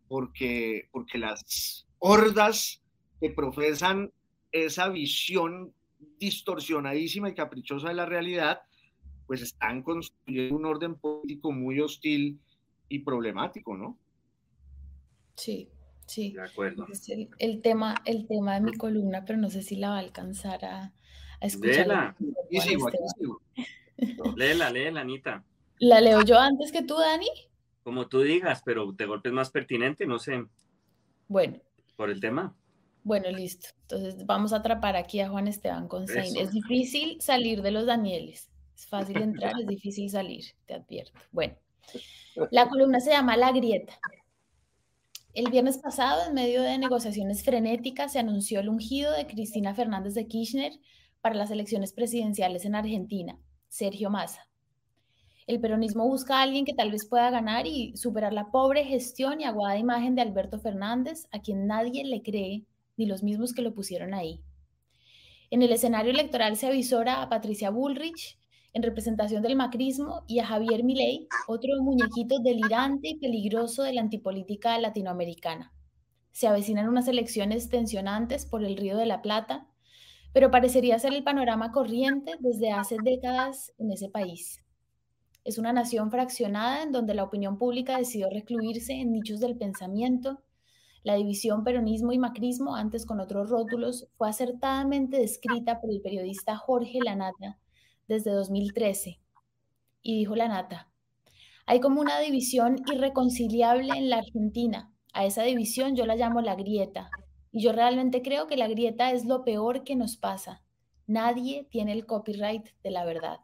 [0.07, 2.81] porque, porque las hordas
[3.19, 4.11] que profesan
[4.51, 5.73] esa visión
[6.19, 8.61] distorsionadísima y caprichosa de la realidad,
[9.27, 12.39] pues están construyendo un orden político muy hostil
[12.89, 13.97] y problemático, ¿no?
[15.35, 15.69] Sí,
[16.05, 16.31] sí.
[16.31, 16.87] De acuerdo.
[16.91, 19.99] Es el, tema, el tema de mi columna, pero no sé si la va a
[19.99, 20.93] alcanzar a,
[21.41, 21.87] escuchar.
[21.87, 22.15] Léela.
[24.35, 25.43] léela, léela, Anita.
[25.79, 27.27] ¿La leo yo antes que tú, Dani?
[27.83, 30.45] Como tú digas, pero de golpe es más pertinente, no sé.
[31.27, 31.59] Bueno.
[31.95, 32.55] Por el tema.
[33.03, 33.69] Bueno, listo.
[33.81, 36.35] Entonces vamos a atrapar aquí a Juan Esteban Consain.
[36.37, 38.49] Es difícil salir de los Danieles.
[38.75, 41.17] Es fácil entrar, es difícil salir, te advierto.
[41.31, 41.55] Bueno,
[42.51, 43.97] la columna se llama La Grieta.
[45.33, 50.13] El viernes pasado, en medio de negociaciones frenéticas, se anunció el ungido de Cristina Fernández
[50.13, 50.73] de Kirchner
[51.21, 54.47] para las elecciones presidenciales en Argentina, Sergio Massa.
[55.47, 59.41] El peronismo busca a alguien que tal vez pueda ganar y superar la pobre gestión
[59.41, 62.65] y aguada imagen de Alberto Fernández, a quien nadie le cree,
[62.97, 64.41] ni los mismos que lo pusieron ahí.
[65.51, 68.39] En el escenario electoral se avisora a Patricia Bullrich,
[68.75, 74.01] en representación del macrismo, y a Javier Milei, otro muñequito delirante y peligroso de la
[74.01, 75.71] antipolítica latinoamericana.
[76.33, 79.65] Se avecinan unas elecciones tensionantes por el Río de la Plata,
[80.33, 84.59] pero parecería ser el panorama corriente desde hace décadas en ese país.
[85.45, 90.43] Es una nación fraccionada en donde la opinión pública decidió recluirse en nichos del pensamiento.
[91.01, 96.57] La división peronismo y macrismo, antes con otros rótulos, fue acertadamente descrita por el periodista
[96.57, 97.57] Jorge Lanata
[98.07, 99.19] desde 2013.
[100.01, 100.89] Y dijo la nata,
[101.65, 104.93] hay como una división irreconciliable en la Argentina.
[105.13, 107.09] A esa división yo la llamo la grieta.
[107.51, 110.61] Y yo realmente creo que la grieta es lo peor que nos pasa.
[111.07, 113.39] Nadie tiene el copyright de la verdad.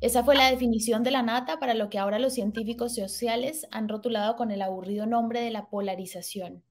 [0.00, 3.88] Esa fue la definición de la nata para lo que ahora los científicos sociales han
[3.88, 6.64] rotulado con el aburrido nombre de la polarización.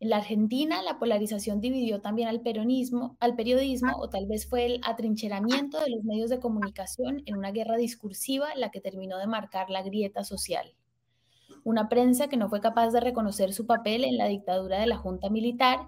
[0.00, 4.64] En la Argentina, la polarización dividió también al peronismo, al periodismo, o tal vez fue
[4.64, 9.26] el atrincheramiento de los medios de comunicación en una guerra discursiva la que terminó de
[9.26, 10.74] marcar la grieta social.
[11.64, 14.96] Una prensa que no fue capaz de reconocer su papel en la dictadura de la
[14.96, 15.80] Junta Militar,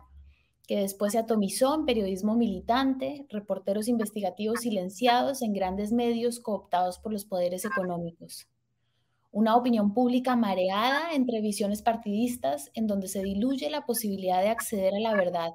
[0.66, 7.14] que después se atomizó en periodismo militante, reporteros investigativos silenciados en grandes medios cooptados por
[7.14, 8.51] los poderes económicos
[9.32, 14.94] una opinión pública mareada entre visiones partidistas en donde se diluye la posibilidad de acceder
[14.94, 15.54] a la verdad,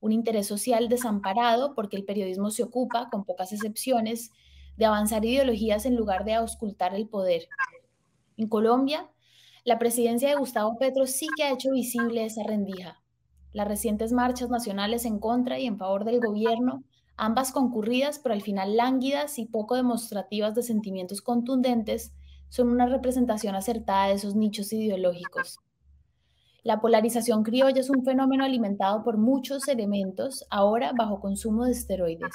[0.00, 4.30] un interés social desamparado porque el periodismo se ocupa, con pocas excepciones,
[4.76, 7.48] de avanzar ideologías en lugar de auscultar el poder.
[8.36, 9.10] En Colombia,
[9.64, 13.00] la presidencia de Gustavo Petro sí que ha hecho visible esa rendija.
[13.52, 16.82] Las recientes marchas nacionales en contra y en favor del gobierno,
[17.16, 22.12] ambas concurridas pero al final lánguidas y poco demostrativas de sentimientos contundentes,
[22.52, 25.58] son una representación acertada de esos nichos ideológicos.
[26.62, 32.34] La polarización criolla es un fenómeno alimentado por muchos elementos, ahora bajo consumo de esteroides.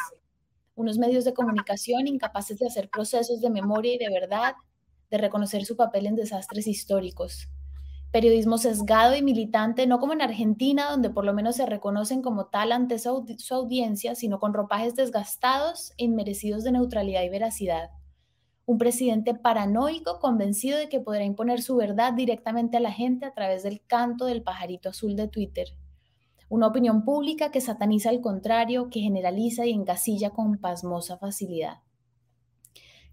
[0.74, 4.55] Unos medios de comunicación incapaces de hacer procesos de memoria y de verdad,
[5.11, 7.47] de reconocer su papel en desastres históricos.
[8.11, 12.47] periodismo sesgado y militante, no como en Argentina, donde por lo menos se reconocen como
[12.47, 17.91] tal ante su, audiencia, sino con ropajes desgastados e inmerecidos de neutralidad y veracidad.
[18.68, 23.34] Un presidente paranoico convencido de que podrá imponer su verdad directamente a la gente a
[23.34, 25.70] través del canto del pajarito azul de Twitter.
[26.49, 31.78] Una opinión pública que sataniza al contrario, que generaliza y encasilla con pasmosa facilidad.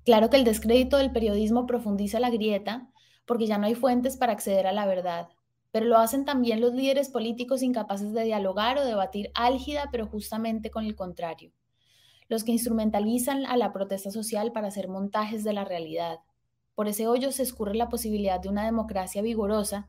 [0.05, 2.90] Claro que el descrédito del periodismo profundiza la grieta,
[3.24, 5.28] porque ya no hay fuentes para acceder a la verdad,
[5.70, 10.72] pero lo hacen también los líderes políticos incapaces de dialogar o debatir álgida, pero justamente
[10.72, 11.52] con el contrario.
[12.28, 16.20] Los que instrumentalizan a la protesta social para hacer montajes de la realidad.
[16.74, 19.88] Por ese hoyo se escurre la posibilidad de una democracia vigorosa,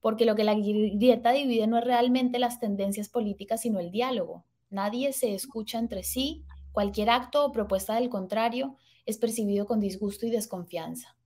[0.00, 4.44] porque lo que la grieta divide no es realmente las tendencias políticas, sino el diálogo.
[4.70, 10.26] Nadie se escucha entre sí, cualquier acto o propuesta del contrario es percibido con disgusto
[10.26, 11.16] y desconfianza.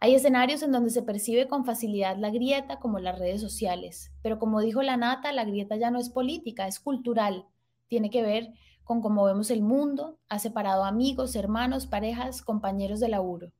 [0.00, 4.38] Hay escenarios en donde se percibe con facilidad la grieta, como las redes sociales, pero
[4.38, 7.46] como dijo la Nata, la grieta ya no es política, es cultural.
[7.86, 8.52] Tiene que ver
[8.84, 13.52] con cómo vemos el mundo, ha separado amigos, hermanos, parejas, compañeros de laburo.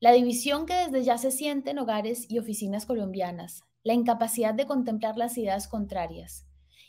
[0.00, 4.66] La división que desde ya se siente en hogares y oficinas colombianas, la incapacidad de
[4.66, 6.46] contemplar las ideas contrarias,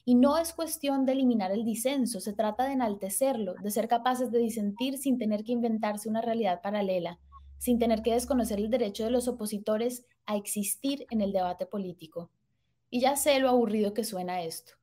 [0.10, 4.32] y no es cuestión de eliminar el disenso, se trata de enaltecerlo, de ser capaces
[4.32, 7.20] de disentir sin tener que inventarse una realidad paralela,
[7.58, 12.32] sin tener que desconocer el derecho de los opositores a existir en el debate político.
[12.89, 14.76] Y ya sé lo aburrido que suena esto,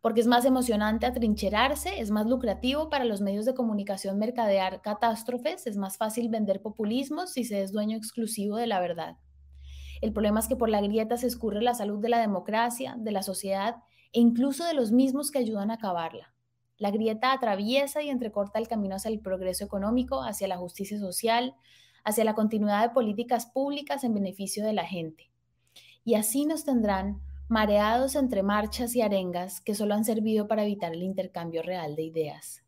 [0.00, 5.66] porque es más emocionante atrincherarse, es más lucrativo para los medios de comunicación mercadear catástrofes,
[5.66, 9.16] es más fácil vender populismos si se es dueño exclusivo de la verdad.
[10.00, 13.12] El problema es que por la grieta se escurre la salud de la democracia, de
[13.12, 13.76] la sociedad
[14.12, 16.34] e incluso de los mismos que ayudan a acabarla.
[16.78, 21.54] La grieta atraviesa y entrecorta el camino hacia el progreso económico, hacia la justicia social,
[22.04, 25.30] hacia la continuidad de políticas públicas en beneficio de la gente.
[26.04, 27.20] Y así nos tendrán
[27.50, 32.04] mareados entre marchas y arengas que solo han servido para evitar el intercambio real de
[32.04, 32.62] ideas.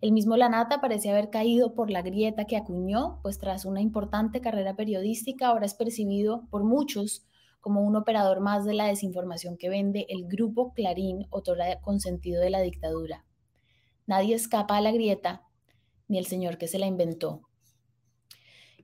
[0.00, 4.40] El mismo Lanata parece haber caído por la grieta que acuñó, pues tras una importante
[4.40, 7.26] carrera periodística ahora es percibido por muchos
[7.60, 12.48] como un operador más de la desinformación que vende el grupo Clarín, otorga consentido de
[12.48, 13.26] la dictadura.
[14.06, 15.42] Nadie escapa a la grieta,
[16.06, 17.47] ni el señor que se la inventó.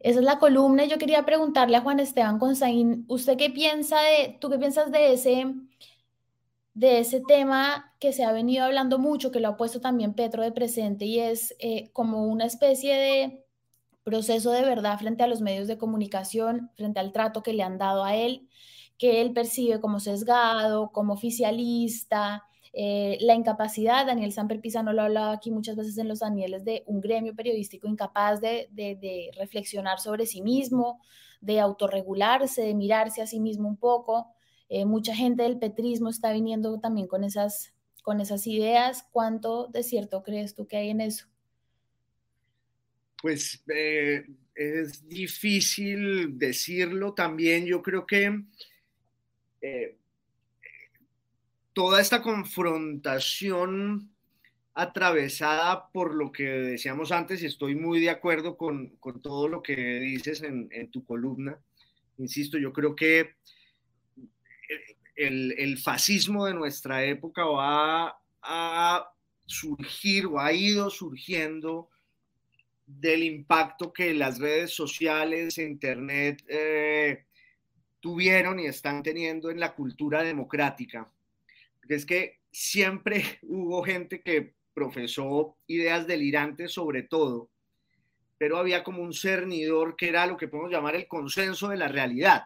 [0.01, 0.85] Esa es la columna.
[0.85, 5.13] Yo quería preguntarle a Juan Esteban Consaín, ¿usted qué piensa de, tú qué piensas de
[5.15, 5.55] ese,
[6.75, 10.43] de ese tema que se ha venido hablando mucho, que lo ha puesto también Petro
[10.43, 13.45] de presente, y es eh, como una especie de
[14.05, 17.79] proceso de verdad frente a los medios de comunicación, frente al trato que le han
[17.79, 18.49] dado a él,
[18.99, 22.45] que él percibe como sesgado, como oficialista,
[22.77, 26.65] eh, la incapacidad, Daniel Samper Pizano lo ha hablado aquí muchas veces en los Danieles,
[26.65, 31.01] de un gremio periodístico incapaz de, de, reflexionar sobre sí mismo,
[31.41, 34.27] de autorregularse, de mirarse a sí mismo un poco.
[34.69, 37.73] Eh, mucha gente del petrismo está viniendo también con esas,
[38.03, 39.07] con esas ideas.
[39.13, 41.29] ¿Cuánto de cierto crees tú que hay en eso?
[43.23, 47.67] Pues eh, es difícil decirlo también.
[47.67, 48.43] Yo creo que
[49.61, 49.97] eh,
[51.75, 54.11] toda esta confrontación
[54.75, 59.77] atravesada por lo que decíamos antes, y estoy muy de acuerdo con, todo lo que
[59.77, 61.59] dices en, tu columna.
[62.19, 63.35] Insisto, yo creo que
[65.17, 69.13] el, fascismo de nuestra época va a
[69.47, 71.91] surgir o ha ido surgiendo
[72.87, 77.25] del impacto que las redes sociales, Internet eh,
[78.01, 81.09] tuvieron y están teniendo en la cultura democrática.
[81.85, 87.51] Porque es que siempre hubo gente que profesó ideas delirantes sobre todo,
[88.39, 91.89] pero había como un cernidor que era lo que podemos llamar el consenso de la
[91.89, 92.45] realidad,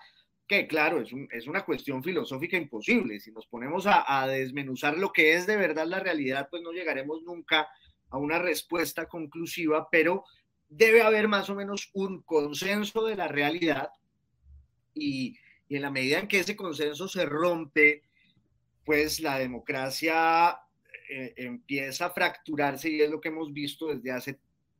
[0.48, 3.20] que claro, es, es una cuestión filosófica imposible.
[3.20, 7.22] Si nos ponemos a desmenuzar lo que es de verdad la realidad, pues no llegaremos
[7.22, 7.68] nunca
[8.10, 10.24] a una respuesta conclusiva, pero
[10.68, 13.90] debe haber más o menos un consenso de la realidad
[14.94, 15.36] y,
[15.68, 18.02] en la medida en que ese consenso se rompe,
[18.88, 20.58] pues la democracia
[21.10, 24.38] eh, empieza a fracturarse y es lo que hemos visto desde hace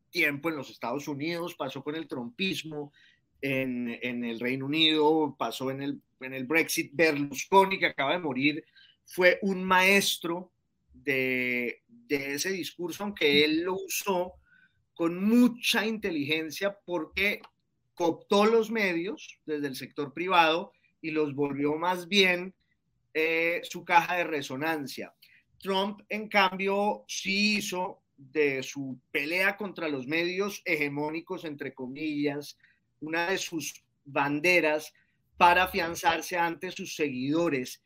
[0.09, 2.91] tiempo en los Estados Unidos, pasó con el trompismo,
[3.43, 8.65] en, el Reino Unido, pasó en el, en el Brexit, Berlusconi, que acaba de morir,
[9.05, 10.53] fue un maestro
[10.95, 14.33] de, ese discurso, aunque él lo usó
[14.95, 17.43] con mucha inteligencia porque
[17.93, 22.55] cooptó los medios desde el sector privado y los volvió más bien
[23.65, 25.15] su caja de resonancia.
[25.59, 32.59] Trump, en cambio, sí hizo de su pelea contra los medios hegemónicos, entre comillas,
[33.01, 34.93] una de sus banderas
[35.37, 37.83] para afianzarse ante sus seguidores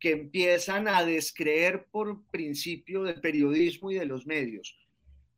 [0.00, 4.76] que empiezan a descreer por principio del periodismo y de los medios.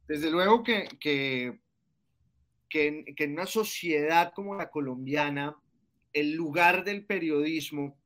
[0.07, 1.61] Desde luego que, que,
[2.69, 5.57] que, en, una sociedad como la colombiana,
[6.13, 8.00] el lugar del periodismo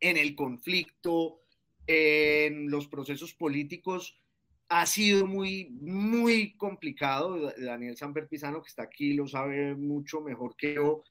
[0.00, 1.40] en el conflicto,
[1.86, 4.20] en los procesos políticos,
[4.68, 7.52] ha sido muy, muy complicado.
[7.56, 11.04] Daniel Samper Pizano, que está aquí, lo sabe mucho mejor que yo.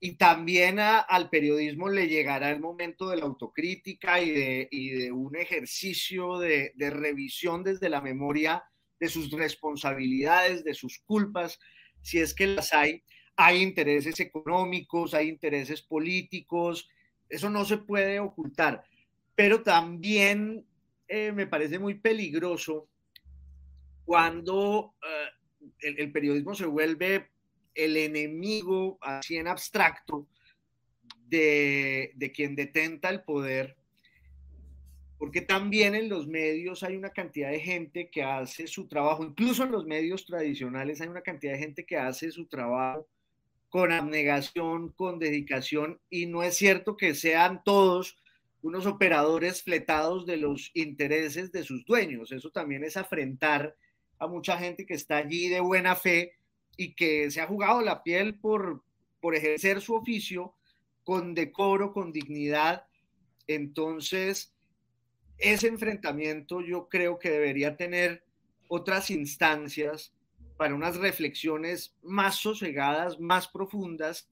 [0.00, 6.38] Y también al periodismo le llegará el momento de la autocrítica y de, un ejercicio
[6.38, 8.62] de, revisión desde la memoria
[9.00, 11.58] de sus responsabilidades, de sus culpas,
[12.00, 13.02] si es que las hay.
[13.36, 16.88] Hay intereses económicos, hay intereses políticos,
[17.28, 18.84] eso no se puede ocultar.
[19.34, 20.64] Pero también
[21.06, 22.88] eh, me parece muy peligroso
[24.04, 27.28] cuando eh, el, el, periodismo se vuelve
[27.74, 30.26] el enemigo así en abstracto
[31.28, 33.76] de, de quien detenta el poder,
[35.18, 39.64] porque también en los medios hay una cantidad de gente que hace su trabajo, incluso
[39.64, 43.06] en los medios tradicionales hay una cantidad de gente que hace su trabajo
[43.68, 48.18] con abnegación, con dedicación, y no es cierto que sean todos
[48.62, 52.32] unos operadores fletados de los intereses de sus dueños.
[52.32, 53.76] Eso también es afrentar
[54.18, 56.32] a mucha gente que está allí de buena fe
[56.76, 58.82] y que se ha jugado la piel por,
[59.20, 60.54] por ejercer su oficio
[61.04, 62.86] con decoro, con dignidad.
[63.46, 64.52] Entonces,
[65.38, 68.24] ese enfrentamiento yo creo que debería tener
[68.68, 70.12] otras instancias
[70.58, 74.28] para unas reflexiones más sosegadas, más profundas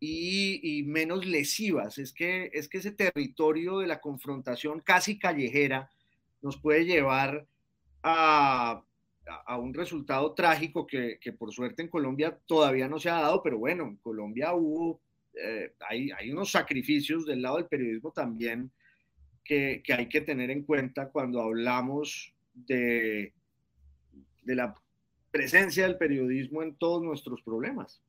[0.00, 1.98] y, y, menos lesivas.
[1.98, 5.90] Es que, es que ese territorio de la confrontación casi callejera
[6.40, 7.46] nos puede llevar
[8.02, 8.82] a,
[9.46, 13.42] a un resultado trágico que, que, por suerte en Colombia todavía no se ha dado,
[13.42, 15.02] pero bueno, en Colombia hubo,
[15.34, 18.70] eh, hay, hay, unos sacrificios del lado del periodismo también
[19.44, 23.34] que, que hay que tener en cuenta cuando hablamos de,
[24.42, 24.74] de la
[25.30, 28.00] presencia del periodismo en todos nuestros problemas.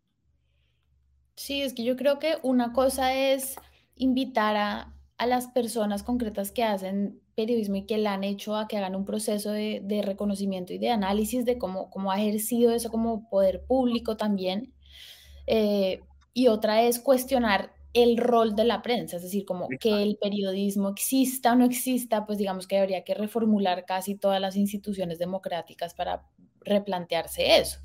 [1.35, 3.55] Sí, es que yo creo que una cosa es
[3.95, 8.67] invitar a, a las personas concretas que hacen periodismo y que la han hecho a
[8.67, 12.73] que hagan un proceso de, de reconocimiento y de análisis de cómo, cómo, ha ejercido
[12.73, 14.73] eso como poder público también.
[15.47, 16.01] Eh,
[16.33, 20.89] y otra es cuestionar el rol de la prensa, es decir, como que el periodismo
[20.89, 25.93] exista o no exista, pues digamos que habría que reformular casi todas las instituciones democráticas
[25.93, 26.23] para
[26.61, 27.79] replantearse eso.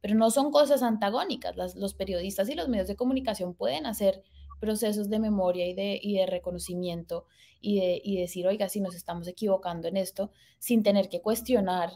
[0.00, 4.22] Pero no son cosas antagónicas, Las, los periodistas y los medios de comunicación pueden hacer
[4.60, 7.26] procesos de memoria y de, y de reconocimiento
[7.60, 11.92] y, de, y decir, oiga, si nos estamos equivocando en esto, sin tener que cuestionar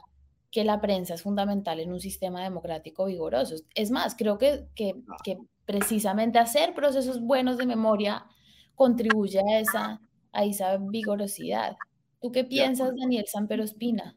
[0.51, 3.55] que la prensa es fundamental en un sistema democrático vigoroso.
[3.75, 8.27] Es más, creo que, que, que precisamente hacer procesos buenos de memoria
[8.75, 10.01] contribuye a esa,
[10.33, 11.77] a esa vigorosidad.
[12.21, 14.17] ¿Tú qué piensas, Daniel Sampero Espina?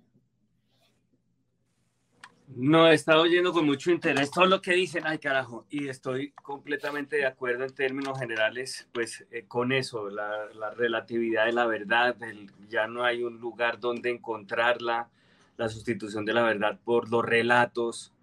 [2.56, 4.30] No, he estado oyendo con mucho interés.
[4.30, 9.26] Todo lo que dicen, ay carajo, y estoy completamente de acuerdo en términos generales, pues
[9.32, 12.16] eh, con eso, la, la, relatividad de la verdad,
[12.70, 15.10] ya no hay un lugar donde encontrarla,
[15.58, 18.14] la sustitución de la verdad por los relatos,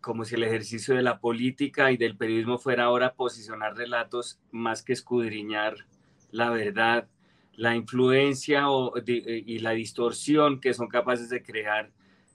[0.00, 4.82] como si el ejercicio de la política y del periodismo fuera ahora posicionar relatos más
[4.82, 5.86] que escudriñar
[6.30, 7.08] la verdad,
[7.54, 8.64] la influencia
[9.04, 11.90] de, y la distorsión que son capaces de crear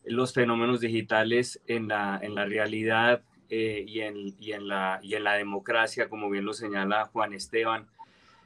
[0.05, 5.15] los fenómenos digitales en la, en la realidad eh, y, en, y, en la, y
[5.15, 7.87] en la democracia, como bien lo señala Juan Esteban,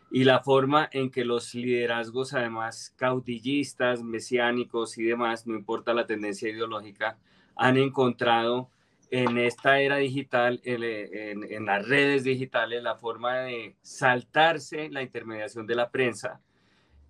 [0.09, 6.05] y la forma en que los liderazgos, además caudillistas, mesiánicos y demás, no importa la
[6.05, 7.17] tendencia ideológica,
[7.55, 8.69] han encontrado
[9.09, 15.75] en esta era digital, en, las redes digitales, la forma de saltarse la intermediación de
[15.75, 16.41] la prensa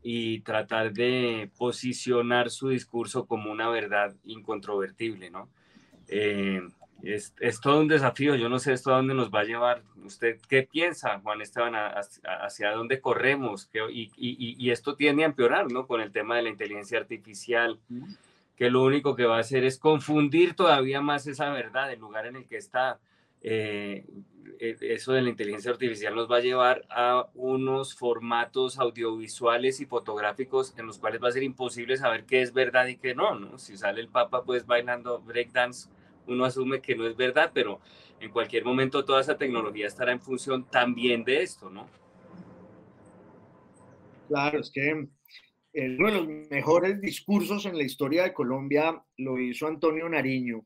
[0.09, 5.49] y tratar de posicionar su discurso como una verdad incontrovertible, ¿no?
[6.07, 6.61] Eh,
[7.03, 9.83] es, es, todo un desafío, yo no sé esto a dónde nos va a llevar.
[10.05, 13.69] ¿Usted qué piensa, Juan Esteban, hacia dónde corremos?
[13.91, 15.87] Y, y, y, esto tiende a empeorar, ¿no?
[15.87, 17.77] Con el tema de la inteligencia artificial,
[18.55, 22.27] que lo único que va a hacer es confundir todavía más esa verdad, el lugar
[22.27, 22.97] en el que está.
[23.41, 24.05] Eh,
[24.59, 30.73] eso de la inteligencia artificial nos va a llevar a unos formatos audiovisuales y fotográficos
[30.77, 33.57] en los cuales va a ser imposible saber qué es verdad y qué no, ¿no?
[33.57, 35.89] Si sale el Papa pues bailando breakdance,
[36.27, 37.79] uno asume que no es verdad, pero
[38.19, 41.87] en cualquier momento toda esa tecnología estará en función también de esto, ¿no?
[44.27, 45.07] Claro, es que
[45.73, 50.65] eh, uno de los mejores discursos en la historia de Colombia lo hizo Antonio Nariño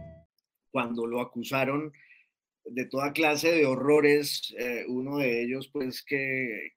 [0.71, 1.91] Cuando lo acusaron
[2.65, 6.73] de toda clase de horrores, eh, uno de ellos, pues, que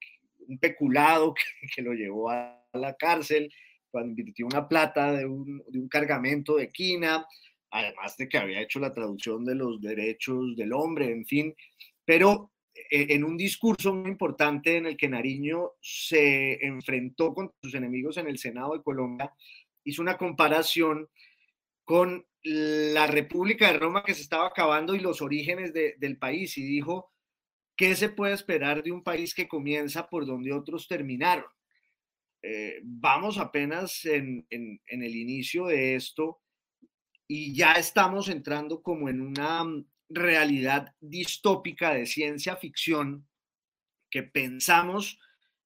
[0.49, 1.35] un peculado
[1.75, 3.53] que, lo llevó a la cárcel
[3.91, 7.25] cuando invirtió una plata de un, de un cargamento de quina,
[7.71, 11.55] además de que había hecho la traducción de los derechos del hombre, en fin,
[12.05, 12.53] pero
[12.91, 18.27] en un discurso muy importante en el que Nariño se enfrentó con sus enemigos en
[18.27, 19.33] el Senado de Colombia,
[19.85, 21.09] hizo una comparación
[21.85, 26.57] con la República de Roma que se estaba acabando y los orígenes de, del país
[26.59, 27.13] y dijo,
[27.77, 31.47] ¿qué se puede esperar de un país que comienza por donde otros terminaron?
[32.43, 36.43] Eh, vamos apenas en, en, en el inicio de esto
[37.27, 39.65] y ya estamos entrando como en una
[40.11, 43.27] realidad distópica de ciencia ficción
[44.11, 45.19] que pensamos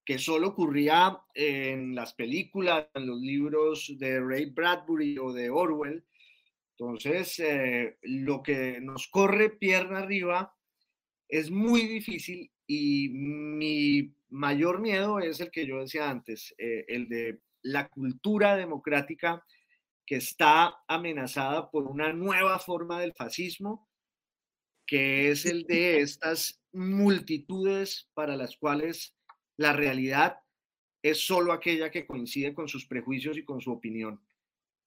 [0.04, 6.02] que solo ocurría en las películas, en los libros de Ray Bradbury o de Orwell.
[6.78, 10.54] Entonces, eh, lo que nos corre pierna arriba
[11.28, 17.08] es muy difícil y mi mayor miedo es el que yo decía antes, eh, el
[17.08, 19.44] de la cultura democrática
[20.06, 23.88] que está amenazada por una nueva forma del fascismo
[24.86, 29.14] que es el de estas multitudes para las cuales
[29.56, 30.38] la realidad
[31.02, 34.20] es solo aquella que coincide con sus prejuicios y con su opinión.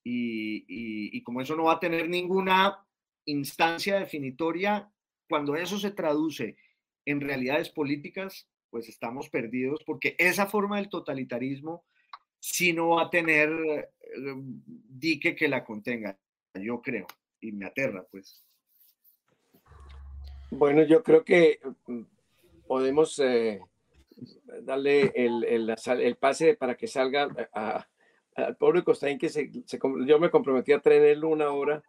[0.03, 2.85] Y, como eso no va a tener ninguna
[3.25, 4.91] instancia definitoria,
[5.29, 6.57] cuando eso se traduce
[7.05, 11.83] en realidades políticas, pues estamos perdidos porque esa forma del totalitarismo
[12.39, 14.33] sí no va a tener eh,
[14.89, 16.17] dique que la contenga,
[16.55, 17.05] yo creo,
[17.39, 18.43] y me aterra, pues.
[20.49, 22.01] Bueno, yo creo que mm,
[22.67, 23.61] podemos eh,
[24.63, 27.29] darle el, el, el, pase para que salga
[28.35, 31.83] al pobre Costaín que se, se, yo me comprometí a tenerlo una hora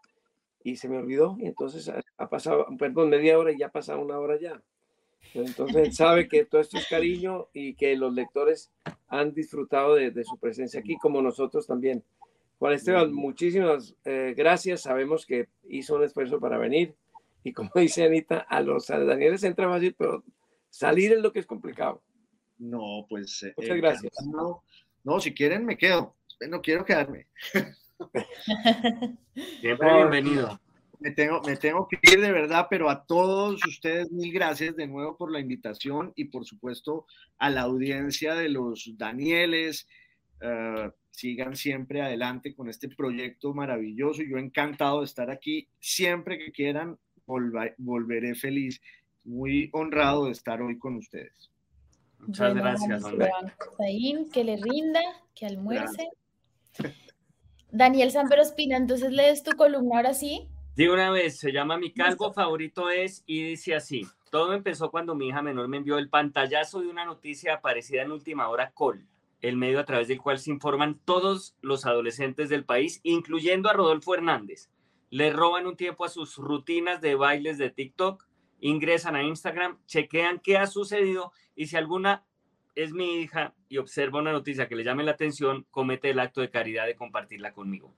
[0.64, 3.72] y se me olvidó y entonces ha, ha, pasado, perdón, media hora y ya ha
[3.72, 4.62] pasado una hora ya.
[5.34, 8.70] Entonces él sabe que todo esto es cariño y que los lectores
[9.08, 12.02] han disfrutado de, de su presencia aquí como nosotros también.
[12.58, 14.82] Juan Esteban, muchísimas eh, gracias.
[14.82, 16.94] Sabemos que hizo un esfuerzo para venir
[17.44, 20.22] y como dice Anita, a los a Danieles entra fácil, pero
[20.70, 22.02] salir es lo que es complicado.
[22.58, 23.42] No, pues.
[23.42, 24.12] Eh, Muchas gracias.
[24.26, 24.62] No,
[25.02, 26.14] no, si quieren me quedo.
[26.48, 27.26] No quiero quedarme.
[29.60, 30.60] Siempre bienvenido.
[30.98, 34.86] Me tengo, me tengo que ir de verdad, pero a todos ustedes mil gracias de
[34.86, 37.06] nuevo por la invitación y por supuesto
[37.38, 39.88] a la audiencia de los Danieles.
[40.40, 44.22] Uh, sigan siempre adelante con este proyecto maravilloso.
[44.22, 45.68] Yo encantado de estar aquí.
[45.78, 48.80] Siempre que quieran, volveré feliz.
[49.24, 51.50] Muy honrado de estar hoy con ustedes.
[52.20, 53.30] Muchas bueno, gracias, hombre.
[54.32, 55.00] que le rinda,
[55.34, 56.08] que almuerce.
[57.70, 60.48] Daniel Sambero Espina, entonces lees tu columna ahora sí.
[60.76, 64.06] De una vez, se llama Mi calvo favorito es y dice así.
[64.30, 68.12] Todo empezó cuando mi hija menor me envió el pantallazo de una noticia aparecida en
[68.12, 69.06] última hora Col,
[69.42, 73.74] el medio a través del cual se informan todos los adolescentes del país, incluyendo a
[73.74, 74.70] Rodolfo Hernández
[75.12, 78.26] le roban un tiempo a sus rutinas de bailes de TikTok,
[78.60, 82.24] ingresan a Instagram, chequean qué ha sucedido y si alguna
[82.74, 86.40] es mi hija y observa una noticia que le llame la atención, comete el acto
[86.40, 87.94] de caridad de compartirla conmigo.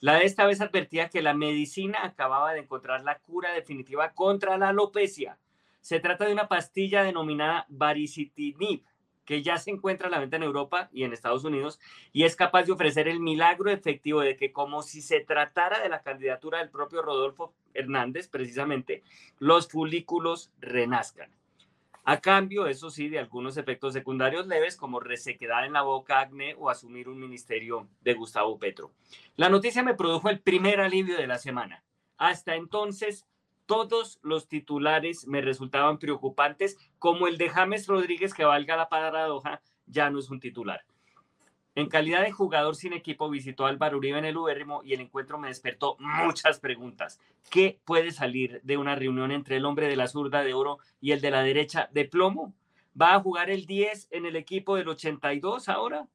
[0.00, 4.58] La de esta vez advertía que la medicina acababa de encontrar la cura definitiva contra
[4.58, 5.38] la alopecia.
[5.80, 8.82] Se trata de una pastilla denominada baricitinib,
[9.24, 11.80] que ya se encuentra a la venta en Europa y en Estados Unidos
[12.12, 15.88] y es capaz de ofrecer el milagro efectivo de que como si se tratara de
[15.88, 19.02] la candidatura del propio Rodolfo Hernández, precisamente,
[19.38, 21.30] los folículos renazcan.
[22.06, 26.54] A cambio, eso sí, de algunos efectos secundarios leves como resequedad en la boca, acné
[26.58, 28.92] o asumir un ministerio de Gustavo Petro.
[29.36, 31.82] La noticia me produjo el primer alivio de la semana.
[32.18, 33.26] Hasta entonces,
[33.64, 39.62] todos los titulares me resultaban preocupantes, como el de James Rodríguez, que valga la paradoja,
[39.86, 40.84] ya no es un titular.
[41.76, 45.38] En calidad de jugador sin equipo, visitó Álvaro Uribe en el Ubérrimo y el encuentro
[45.38, 47.18] me despertó muchas preguntas.
[47.50, 51.10] ¿Qué puede salir de una reunión entre el hombre de la zurda de oro y
[51.10, 52.54] el de la derecha de plomo?
[53.00, 56.06] ¿Va a jugar el 10 en el equipo del 82 ahora?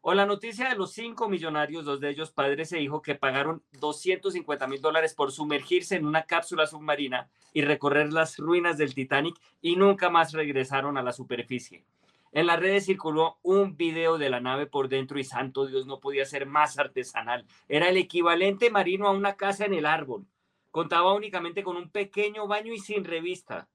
[0.00, 3.62] O la noticia de los cinco millonarios, dos de ellos padres e hijos, que pagaron
[3.78, 9.36] 250 mil dólares por sumergirse en una cápsula submarina y recorrer las ruinas del Titanic
[9.60, 11.84] y nunca más regresaron a la superficie.
[12.32, 15.98] En las redes circuló un video de la nave por dentro y santo Dios no
[15.98, 17.44] podía ser más artesanal.
[17.68, 20.26] Era el equivalente marino a una casa en el árbol.
[20.70, 23.68] Contaba únicamente con un pequeño baño y sin revista.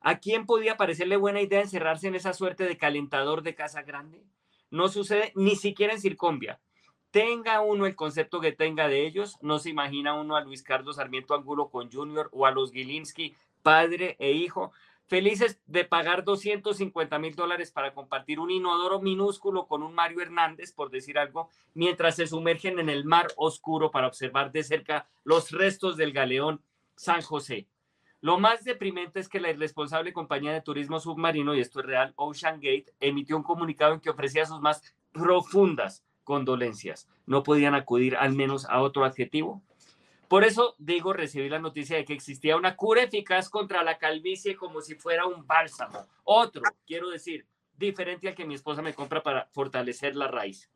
[0.00, 4.24] ¿A quién podía parecerle buena idea encerrarse en esa suerte de calentador de casa grande?
[4.70, 6.60] No sucede ni siquiera en Circombia.
[7.12, 10.96] Tenga uno el concepto que tenga de ellos, no se imagina uno a Luis Carlos
[10.96, 14.72] Sarmiento Angulo con Junior o a los Gilinski, padre e hijo,
[15.12, 20.72] felices de pagar 250 mil dólares para compartir un inodoro minúsculo con un Mario Hernández,
[20.72, 25.50] por decir algo, mientras se sumergen en el mar oscuro para observar de cerca los
[25.50, 26.62] restos del galeón
[26.96, 27.66] San José.
[28.22, 32.14] Lo más deprimente es que la irresponsable compañía de turismo submarino, y esto es real,
[32.16, 37.06] Ocean Gate, emitió un comunicado en que ofrecía sus más profundas condolencias.
[37.26, 39.60] ¿No podían acudir al menos a otro adjetivo?
[40.32, 44.56] Por eso digo, recibí la noticia de que existía una cura eficaz contra la calvicie
[44.56, 46.06] como si fuera un bálsamo.
[46.24, 47.46] Otro, quiero decir,
[47.76, 50.70] diferente al que mi esposa me compra para fortalecer la raíz.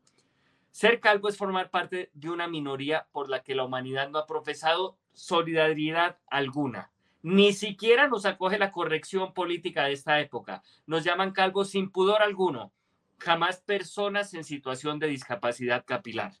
[0.69, 4.27] Ser calvo es formar parte de una minoría por la que la humanidad no ha
[4.27, 6.91] profesado solidaridad alguna.
[7.23, 10.61] Ni siquiera nos acoge la corrección política de esta época.
[10.85, 12.73] Nos llaman calvos sin pudor alguno.
[13.17, 16.33] Jamás personas en situación de discapacidad capilar.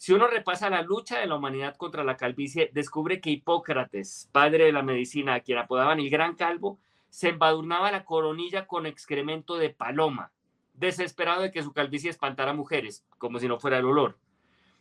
[0.00, 4.64] Si uno repasa la lucha de la humanidad contra la calvicie, descubre que Hipócrates, padre
[4.64, 6.78] de la medicina, a quien apodaban el gran calvo,
[7.10, 10.32] se embadurnaba la coronilla con excremento de paloma,
[10.72, 14.16] desesperado de que su calvicie espantara mujeres, como si no fuera el olor.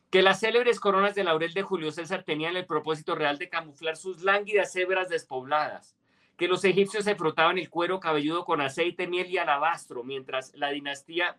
[0.09, 3.97] Que las célebres coronas de laurel de Julio César tenían el propósito real de camuflar
[3.97, 5.97] sus lánguidas cebras despobladas,
[6.37, 10.69] que los egipcios se frotaban el cuero cabelludo con aceite, miel y alabastro, mientras la
[10.69, 11.35] dinastía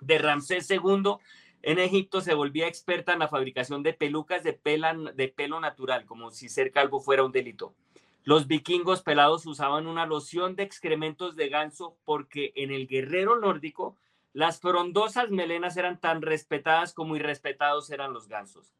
[0.00, 1.18] de Ramsés II
[1.66, 6.50] en Egipto se volvía experta en la fabricación de pelucas de, pelo natural, como si
[6.50, 7.74] ser calvo fuera un delito.
[8.22, 13.96] Los vikingos pelados usaban una loción de excrementos de ganso porque en el guerrero nórdico
[14.34, 18.74] las frondosas melenas eran tan respetadas como irrespetados eran los gansos.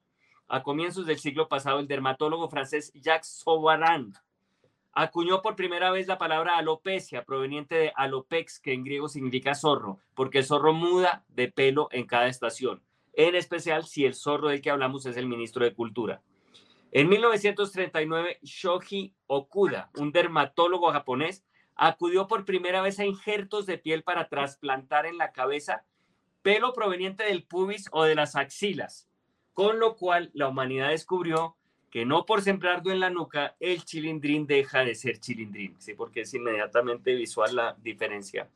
[0.47, 4.12] A comienzos del siglo pasado, el dermatólogo francés Jacques Sauvarin
[4.95, 9.99] acuñó por primera vez la palabra alopecia, proveniente de alopex, que en griego significa zorro,
[10.15, 14.62] porque el zorro muda de pelo en cada estación, en especial si el zorro del
[14.62, 16.23] que hablamos es el ministro de Cultura.
[16.93, 21.45] En 1939, Shoji Okuda, un dermatólogo japonés,
[21.75, 25.85] acudió por primera vez a injertos de piel para trasplantar en la cabeza
[26.43, 29.09] pelo proveniente del pubis o de las axilas,
[29.55, 31.57] con lo cual la humanidad descubrió
[31.95, 35.95] que no por sembrarlo en la nuca el chilindrín deja de ser chilindrín, ¿sí?
[35.95, 38.49] porque es inmediatamente visual la diferencia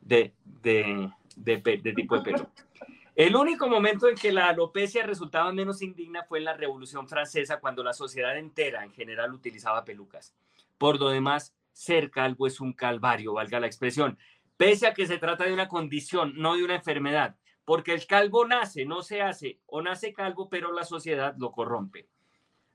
[0.00, 0.32] de,
[1.96, 2.52] tipo de pelo.
[3.16, 7.58] El único momento en que la alopecia resultaba menos indigna fue en la Revolución Francesa,
[7.58, 10.32] cuando la sociedad entera en general utilizaba pelucas.
[10.78, 14.16] Por lo demás, ser calvo es un calvario, valga la expresión,
[14.56, 17.34] pese a que se trata de una condición, no de una enfermedad,
[17.64, 22.06] porque el calvo nace, no se hace, o nace calvo, pero la sociedad lo corrompe.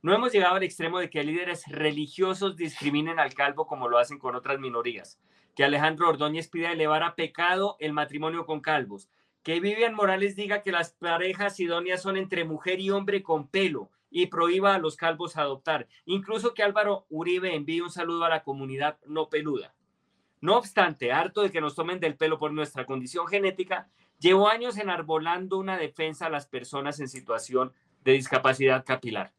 [0.04, 4.20] No hemos llegado al extremo de que líderes religiosos discriminen al calvo como lo hacen
[4.20, 5.18] con otras minorías,
[5.56, 9.08] que Alejandro Ordóñez pida elevar a pecado el matrimonio con calvos,
[9.44, 13.92] que Vivian Morales diga que las parejas idóneas son entre mujer y hombre con pelo,
[14.10, 15.88] y prohíba a los calvos adoptar.
[16.04, 19.74] Incluso que Álvaro Uribe envíe un saludo a la comunidad no peluda.
[20.42, 23.88] No obstante, harto de que nos tomen del pelo por nuestra condición genética,
[24.20, 27.72] llevo años enarbolando una defensa a las personas en situación
[28.04, 29.32] de discapacidad capilar.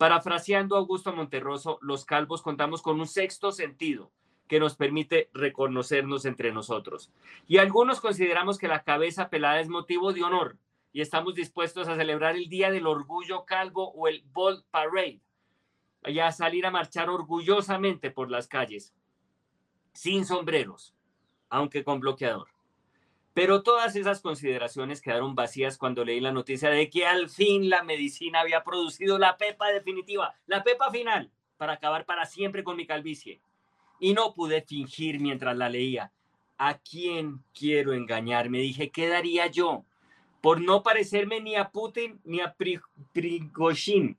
[0.00, 4.10] Parafraseando a Augusto Monterroso, los calvos contamos con un sexto sentido
[4.48, 7.12] que nos permite reconocernos entre nosotros.
[7.46, 10.56] Y algunos consideramos que la cabeza pelada es motivo de honor,
[10.94, 15.20] y estamos dispuestos a celebrar el Día del Orgullo Calvo o el Bald Parade
[16.06, 18.94] y a salir a marchar orgullosamente por las calles,
[19.92, 20.94] sin sombreros,
[21.50, 22.48] aunque con bloqueador.
[23.32, 27.82] Pero todas esas consideraciones quedaron vacías cuando leí la noticia de que al fin la
[27.82, 32.86] medicina había producido la pepa definitiva, la pepa final, para acabar para siempre con mi
[32.86, 33.40] calvicie.
[34.00, 36.12] Y no pude fingir mientras la leía.
[36.58, 38.50] ¿A quién quiero engañar?
[38.50, 39.84] Me dije, ¿qué daría yo
[40.40, 42.54] por no parecerme ni a Putin ni a
[43.12, 44.16] Prigozhin,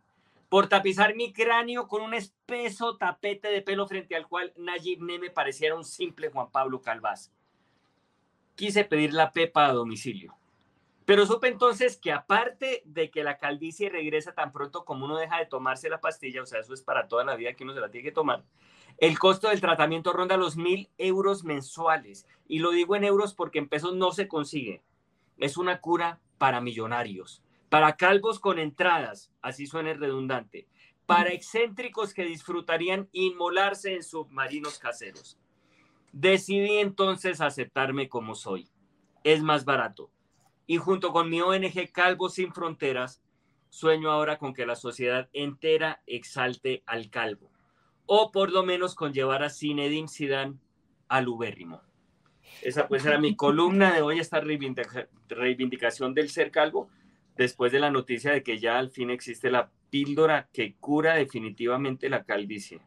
[0.50, 5.30] por tapizar mi cráneo con un espeso tapete de pelo frente al cual Nayib Neme
[5.30, 7.32] pareciera un simple Juan Pablo Calvás.
[8.56, 10.36] Quise pedir la pepa a domicilio.
[11.06, 15.40] Pero supe entonces que aparte de que la calvicie regresa tan pronto como uno deja
[15.40, 17.82] de tomarse la pastilla, o sea, eso es para toda la vida que uno se
[17.82, 18.44] la tiene que tomar,
[18.98, 22.28] el costo del tratamiento ronda los mil euros mensuales.
[22.48, 24.84] Y lo digo en euros porque en pesos no se consigue.
[25.38, 30.68] Es una cura para millonarios, para calvos con entradas, así suene redundante,
[31.06, 35.38] para excéntricos que disfrutarían inmolarse en submarinos caseros.
[36.12, 38.70] Decidí entonces aceptarme como soy.
[39.24, 40.12] Es más barato.
[40.68, 43.22] Y junto con mi ONG Calvos Sin Fronteras,
[43.70, 47.52] sueño ahora con que la sociedad entera exalte al calvo
[48.14, 50.58] o por lo menos con llevar a Zinedine Zidane
[51.08, 51.82] al ubérrimo.
[52.62, 54.42] Esa pues era mi columna de hoy, esta
[55.30, 56.90] reivindicación del ser calvo,
[57.38, 62.10] después de la noticia de que ya al fin existe la píldora que cura definitivamente
[62.10, 62.82] la calvicie.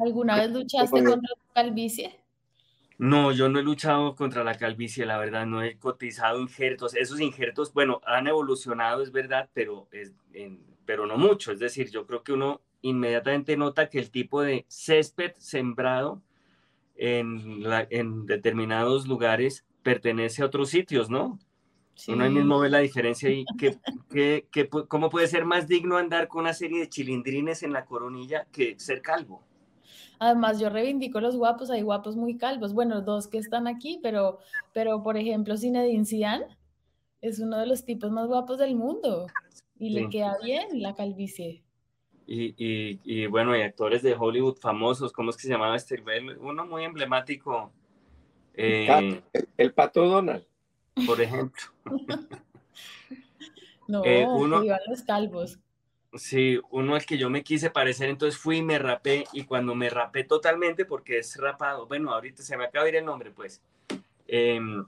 [0.00, 2.18] ¿Alguna vez luchaste contra la calvicie?
[2.98, 6.94] No, yo no he luchado contra la calvicie, la verdad, no he cotizado injertos.
[6.94, 10.12] Esos injertos, bueno, han evolucionado, es verdad, pero, es,
[10.84, 11.52] pero no mucho.
[11.52, 16.22] Es decir, yo creo que uno inmediatamente nota que el tipo de césped sembrado
[16.96, 21.38] en, en determinados lugares pertenece a otros sitios, ¿no?
[22.08, 23.78] Uno ahí mismo ve la diferencia y que,
[24.10, 27.84] que, que, cómo puede ser más digno andar con una serie de chilindrines en la
[27.84, 29.42] coronilla que ser calvo.
[30.18, 32.72] Además, yo reivindico los guapos, hay guapos muy calvos.
[32.72, 34.38] Bueno, dos que están aquí, pero,
[34.72, 36.46] pero por ejemplo, Zinedine Zidane
[37.20, 39.26] es uno de los tipos más guapos del mundo
[39.78, 41.62] y le queda bien la calvicie.
[42.26, 46.02] Y, y, y, bueno, hay actores de Hollywood famosos, ¿cómo es que se llamaba este?
[46.40, 47.70] Uno muy emblemático.
[48.54, 49.20] Eh,
[49.56, 50.44] el, Pato Donald.
[51.06, 51.62] Por ejemplo.
[53.88, 55.58] no, eh, uno, los calvos.
[56.16, 59.74] Sí, uno al que yo me quise parecer, entonces fui y me rapé, y cuando
[59.74, 63.32] me rapé totalmente, porque es rapado, bueno, ahorita se me acaba de ir el nombre,
[63.32, 63.62] pues.
[64.28, 64.84] Em,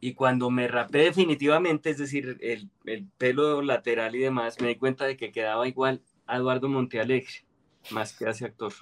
[0.00, 4.76] y cuando me rapé definitivamente, es decir, el, el, pelo lateral y demás, me di
[4.76, 7.44] cuenta de que quedaba igual Eduardo Montealegre,
[7.90, 8.72] más que hace actor.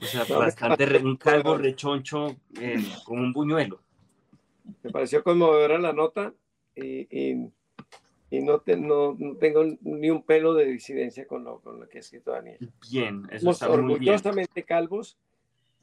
[0.00, 3.80] O sea, bastante un calvo rechoncho, eh, como un buñuelo.
[4.82, 6.34] Me pareció conmovedora la nota
[6.74, 7.52] y, y,
[8.36, 11.98] y no, no, no, tengo ni un pelo de disidencia con lo, con lo que
[11.98, 12.58] ha escrito Daniel.
[12.90, 13.90] Bien, eso está muy bien.
[13.90, 15.18] orgullosamente calvos,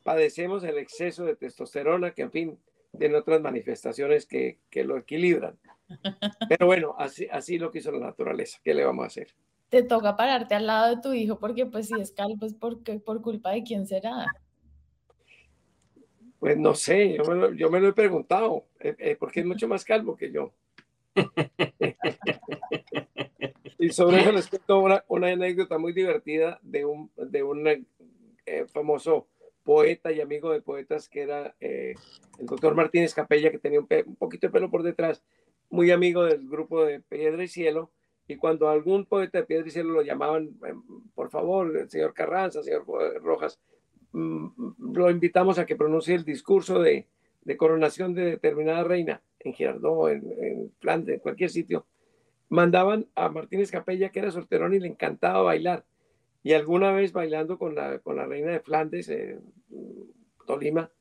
[0.03, 2.60] padecemos el exceso de testosterona, que en fin,
[2.98, 5.57] tiene otras manifestaciones que, que lo equilibran.
[6.49, 8.60] Pero bueno, así, así lo quiso la naturaleza.
[8.64, 9.34] ¿Qué le vamos a hacer?
[9.72, 12.99] te toca pararte al lado de tu hijo porque pues si es calvo es porque,
[12.99, 14.26] por culpa de quién será.
[16.40, 19.45] Pues no sé, yo me lo, yo me lo he preguntado, eh, eh, porque es
[19.48, 20.53] mucho más calvo que yo.
[23.80, 27.86] Y sobre eso les cuento una, una, anécdota muy divertida de un, de un eh,
[28.68, 29.28] famoso
[29.64, 31.96] poeta y amigo de poetas que era el
[32.40, 35.24] doctor Martínez Capella, que tenía un, poquito de pelo por detrás,
[35.70, 37.92] muy amigo del grupo de Piedra y Cielo,
[38.28, 40.82] y cuando algún poeta de piedra y cielo lo llamaban, em,
[41.14, 42.86] por favor, el señor Carranza, señor
[43.22, 43.60] Rojas,
[44.14, 47.08] mm, lo invitamos a que pronuncie el discurso de,
[47.44, 51.86] de coronación de determinada reina en Girardot, en, Flandes, en cualquier sitio.
[52.50, 55.86] Mandaban a Martínez Capella, que era solterón y le encantaba bailar.
[56.44, 59.42] Y alguna vez bailando con la, con la reina de Flandes, en
[60.46, 60.92] Tolima,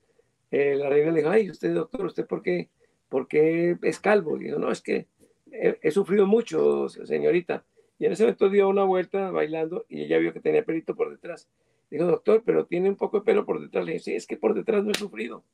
[0.50, 2.68] eh, la reina le dijo, ay, usted doctor, ¿usted por qué,
[3.08, 4.36] por qué es calvo?
[4.36, 5.06] Y dijo, no, es que
[5.50, 7.64] he, sufrido mucho, señorita.
[7.98, 11.10] Y en ese momento dio una vuelta bailando y ella vio que tenía pelito por
[11.10, 11.48] detrás.
[11.90, 13.84] Dijo, doctor, pero tiene un poco de pelo por detrás.
[13.84, 15.44] Le dije, sí, es que por detrás no he sufrido.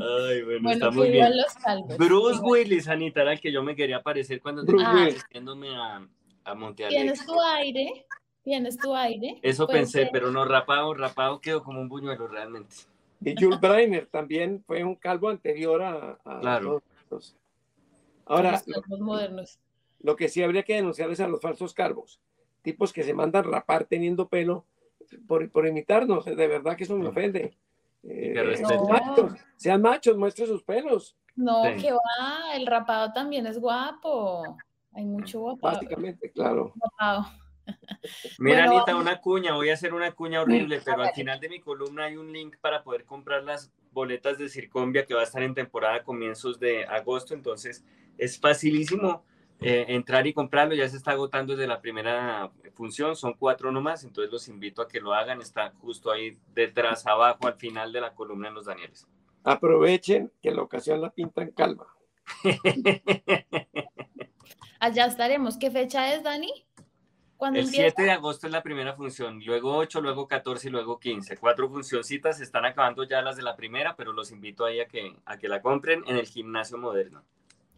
[0.00, 1.32] Ay, bueno, está muy bien.
[1.98, 6.06] Bruce Willis, Anita, era el que yo me quería parecer cuando estaba asistiéndome a,
[6.44, 6.74] a.
[6.74, 8.06] Tienes tu aire,
[8.42, 9.38] tienes tu aire.
[9.42, 12.74] Eso pensé, pero no rapado, rapado quedó como un buñuelo realmente.
[13.20, 16.82] Y Jules Breiner también fue un calvo anterior a, claro.
[17.10, 17.36] los,
[18.26, 19.58] Ahora, los modernos.
[20.00, 22.20] Lo, que sí habría que denunciar es a los falsos calvos,
[22.62, 24.64] tipos que se mandan rapar teniendo pelo
[25.26, 27.56] por, por imitarnos, de verdad que eso me ofende.
[28.04, 31.16] Eh, sean, machos, sean machos, muestren sus pelos.
[31.36, 34.56] No, que va, el rapado también es guapo.
[34.92, 35.60] Hay mucho guapo.
[35.62, 36.72] Básicamente, claro.
[38.38, 41.60] Mira, Anita, una cuña, voy a hacer una cuña horrible, pero al final de mi
[41.60, 45.42] columna hay un link para poder comprar las boletas de Circombia que va a estar
[45.42, 47.84] en temporada a comienzos de agosto, entonces
[48.16, 49.24] es facilísimo
[49.60, 54.04] eh, entrar y comprarlo, ya se está agotando desde la primera función, son cuatro nomás,
[54.04, 58.00] entonces los invito a que lo hagan, está justo ahí detrás, abajo, al final de
[58.00, 59.06] la columna en los Danieles.
[59.42, 61.86] Aprovechen que la ocasión la pintan calma.
[64.80, 65.56] Allá estaremos.
[65.56, 66.52] ¿Qué fecha es, Dani?
[67.54, 71.36] El 7 de agosto es la primera función, luego 8, luego 14 y luego 15.
[71.36, 75.14] Cuatro funcioncitas, están acabando ya las de la primera, pero los invito ahí a que,
[75.24, 77.22] a que la compren en el gimnasio moderno.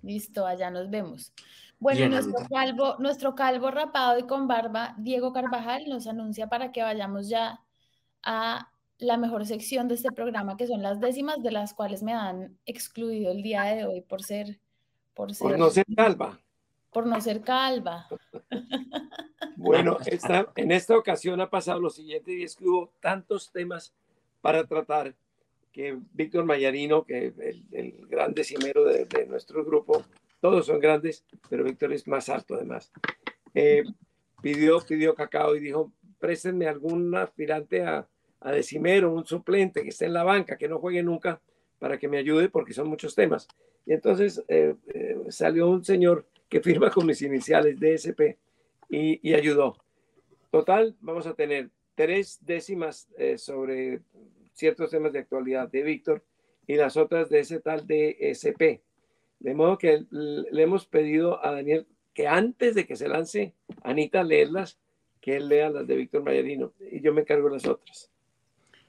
[0.02, 1.34] Listo, allá nos vemos.
[1.80, 6.82] Bueno, nuestro calvo, nuestro calvo rapado y con barba, Diego Carvajal, nos anuncia para que
[6.82, 7.60] vayamos ya
[8.22, 12.12] a la mejor sección de este programa, que son las décimas, de las cuales me
[12.12, 14.60] han excluido el día de hoy por ser...
[15.14, 16.38] Por, ser, por no ser calva.
[16.92, 18.06] Por no ser calva.
[19.56, 23.92] Bueno, esta, en esta ocasión ha pasado lo siguiente y es que hubo tantos temas
[24.40, 25.14] para tratar
[25.72, 30.02] que Víctor Mayarino, que el, el gran decimero de, nuestro grupo,
[30.40, 32.90] todos son grandes, pero Víctor es más alto además,
[33.54, 33.84] eh,
[34.42, 38.06] pidió, pidió cacao y dijo, préstenme algún aspirante a,
[38.40, 41.40] a decimero, un suplente que esté en la banca, que no juegue nunca,
[41.78, 43.48] para que me ayude porque son muchos temas.
[43.86, 48.36] Y entonces eh, eh, salió un señor que firma con mis iniciales, DSP,
[48.88, 49.76] y, ayudó.
[50.50, 54.00] Total, vamos a tener tres décimas eh, sobre
[54.52, 56.24] ciertos temas de actualidad de Víctor
[56.66, 58.80] y las otras de ese tal DSP.
[59.40, 64.22] De modo que le hemos pedido a Daniel que antes de que se lance Anita
[64.22, 64.78] leerlas,
[65.20, 68.10] que él lea las de Víctor Mayarino y yo me encargo de las otras.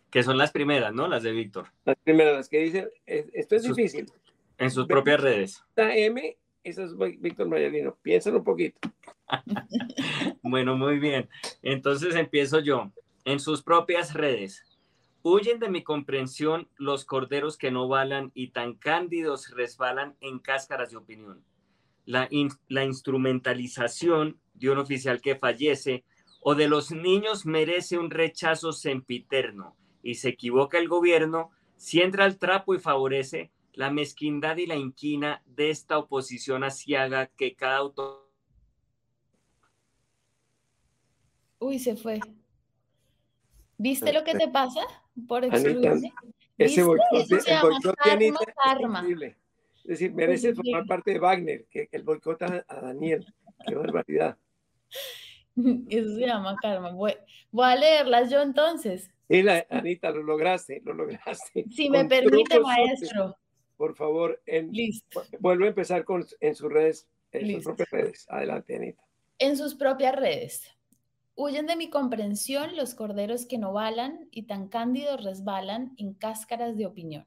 [0.09, 1.07] Que son las primeras, ¿no?
[1.07, 1.67] Las de Víctor.
[1.85, 4.11] Las primeras, las que dicen, esto es difícil.
[4.57, 5.63] En sus propias redes.
[5.77, 7.97] M, esa es Víctor Mayarino.
[8.01, 8.77] Piénsalo un poquito.
[10.43, 11.29] bueno, muy bien.
[11.61, 12.91] Entonces empiezo yo.
[13.23, 14.63] En sus propias redes.
[15.23, 20.91] Huyen de mi comprensión los corderos que no balan y tan cándidos resbalan en cáscaras
[20.91, 21.43] de opinión.
[22.05, 22.27] La,
[22.67, 26.03] la instrumentalización de un oficial que fallece
[26.41, 32.25] o de los niños merece un rechazo sempiterno y se equivoca el gobierno si entra
[32.25, 37.77] al trapo y favorece la mezquindad y la inquina de esta oposición asiaga que cada
[37.77, 38.21] autor
[41.61, 42.19] Uy, se fue.
[43.77, 44.81] ¿Viste lo que te pasa
[45.27, 46.13] por excluirme?
[46.57, 49.37] Ese boicot, el boicot de Anita es increíble.
[49.83, 53.25] Es decir, merece formar parte de Wagner, que, el boicot a, Daniel.
[53.65, 54.37] Qué barbaridad.
[55.89, 56.91] Eso se llama karma.
[56.91, 57.13] Voy,
[57.63, 59.11] a leerlas yo entonces.
[59.27, 61.65] Sí, Anita, lo lograste, lo lograste.
[61.71, 63.37] Si me permite, maestro.
[63.77, 65.23] Por favor, en, Listo.
[65.39, 68.25] vuelve a empezar con, en sus redes, en sus propias redes.
[68.29, 69.03] Adelante, Anita.
[69.39, 70.69] En sus propias redes.
[71.43, 76.77] Huyen de mi comprensión los corderos que no balan y tan cándidos resbalan en cáscaras
[76.77, 77.25] de opinión.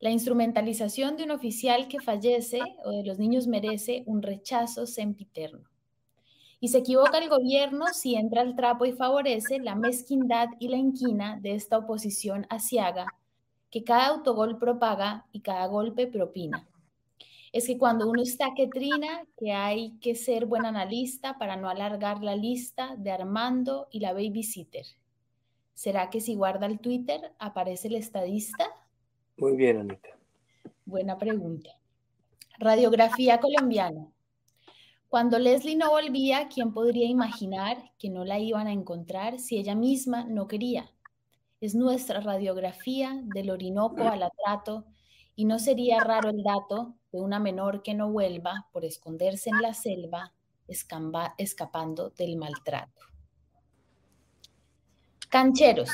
[0.00, 5.66] La instrumentalización de un oficial que fallece o de los niños merece un rechazo sempiterno.
[6.60, 10.76] Y se equivoca el gobierno si entra al trapo y favorece la mezquindad y la
[10.76, 13.06] inquina de esta oposición asiaga
[13.70, 16.68] que cada autogol propaga y cada golpe propina
[17.52, 21.68] es que cuando uno está que trina, que hay que ser buen analista para no
[21.68, 24.86] alargar la lista de Armando y la babysitter.
[25.74, 28.66] ¿Será que si guarda el Twitter aparece el estadista?
[29.36, 30.08] Muy bien, Anita.
[30.84, 31.70] Buena pregunta.
[32.58, 34.06] Radiografía colombiana.
[35.08, 39.74] Cuando Leslie no volvía, ¿quién podría imaginar que no la iban a encontrar si ella
[39.74, 40.90] misma no quería?
[41.60, 44.86] Es nuestra radiografía del Orinoco al atrato
[45.36, 49.60] y no sería raro el dato de una menor que no vuelva por esconderse en
[49.60, 50.32] la selva,
[51.36, 53.02] escapando del maltrato.
[55.28, 55.90] Cancheros.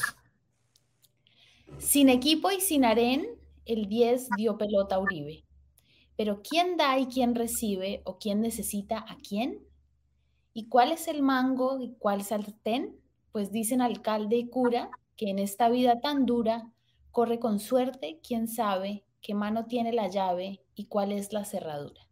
[1.78, 3.27] Sin equipo y sin aren,
[3.66, 5.44] el 10 dio pelota a Uribe.
[6.16, 9.66] Pero ¿quién da y quién recibe o quién necesita a quién?
[10.52, 13.01] ¿Y cuál es el mango y cuál sartén?
[13.32, 16.70] Pues dicen alcalde y cura que en esta vida tan dura
[17.10, 22.03] corre con suerte, quién sabe, qué mano tiene la llave y cuál es la cerradura.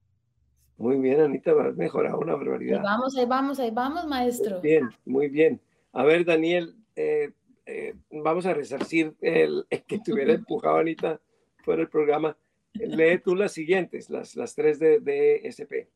[0.77, 2.79] Muy bien, Anita, has mejorado una barbaridad.
[2.79, 4.61] Ahí vamos, ahí vamos, ahí vamos, maestro.
[4.61, 5.61] Muy bien, muy bien.
[5.93, 7.33] A ver, Daniel, eh,
[7.67, 11.21] eh, vamos a resarcir el, que te hubiera empujado, Anita,
[11.65, 12.37] fuera el programa.
[12.73, 15.91] Lee tú las siguientes, las, las tres de, de SP.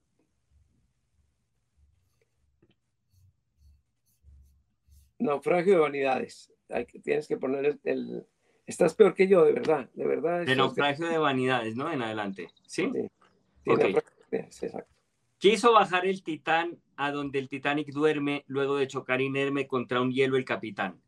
[5.18, 6.52] Naufragio de vanidades.
[6.68, 8.26] Hay, tienes que poner el,
[8.66, 10.46] Estás peor que yo, de verdad, de verdad.
[10.46, 11.92] De naufragio de vanidades, ¿no?
[11.92, 12.50] En adelante.
[12.66, 12.90] ¿Sí?
[12.92, 13.70] sí.
[13.70, 14.90] exacto.
[15.38, 20.10] Quiso bajar el Titán a donde el Titanic duerme luego de chocar inerme contra un
[20.10, 21.00] hielo el capitán.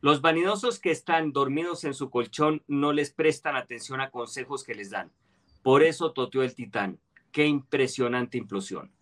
[0.00, 4.74] Los vanidosos que están dormidos en su colchón no les prestan atención a consejos que
[4.74, 5.10] les dan.
[5.62, 7.00] Por eso toteó el Titán.
[7.32, 8.92] Qué impresionante implosión.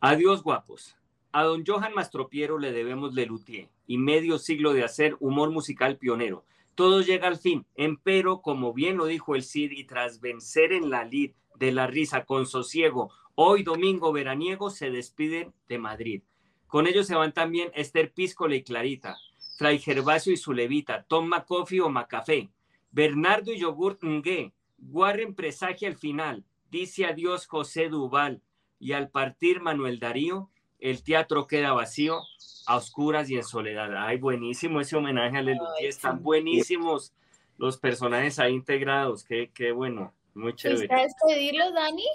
[0.00, 0.96] Adiós, guapos.
[1.32, 6.44] A don Johan Mastropiero le debemos Lelutier y medio siglo de hacer humor musical pionero
[6.74, 7.66] todo llega al fin.
[7.74, 11.86] Empero, como bien lo dijo el Cid, y tras vencer en la lid de la
[11.86, 16.22] risa con sosiego, hoy domingo veraniego, se despiden de Madrid.
[16.66, 19.18] Con ellos se van también Esther Píscola y Clarita,
[19.58, 22.50] Fray Gervasio y su levita, Tom o Macafé,
[22.90, 28.42] Bernardo y Yogurt Ngue, Warren presagia al final, dice adiós José Duval,
[28.78, 30.50] y al partir Manuel Darío,
[30.82, 32.22] el teatro queda vacío,
[32.66, 33.90] a oscuras y en soledad.
[33.96, 37.12] Ay, buenísimo ese homenaje a Lelutier, están buenísimos
[37.56, 40.78] los personajes ahí integrados, qué, qué bueno, muy chévere.
[40.78, 42.06] ¿Fuiste a despedirlos, Dani?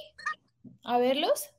[0.83, 1.49] ¿A verlos?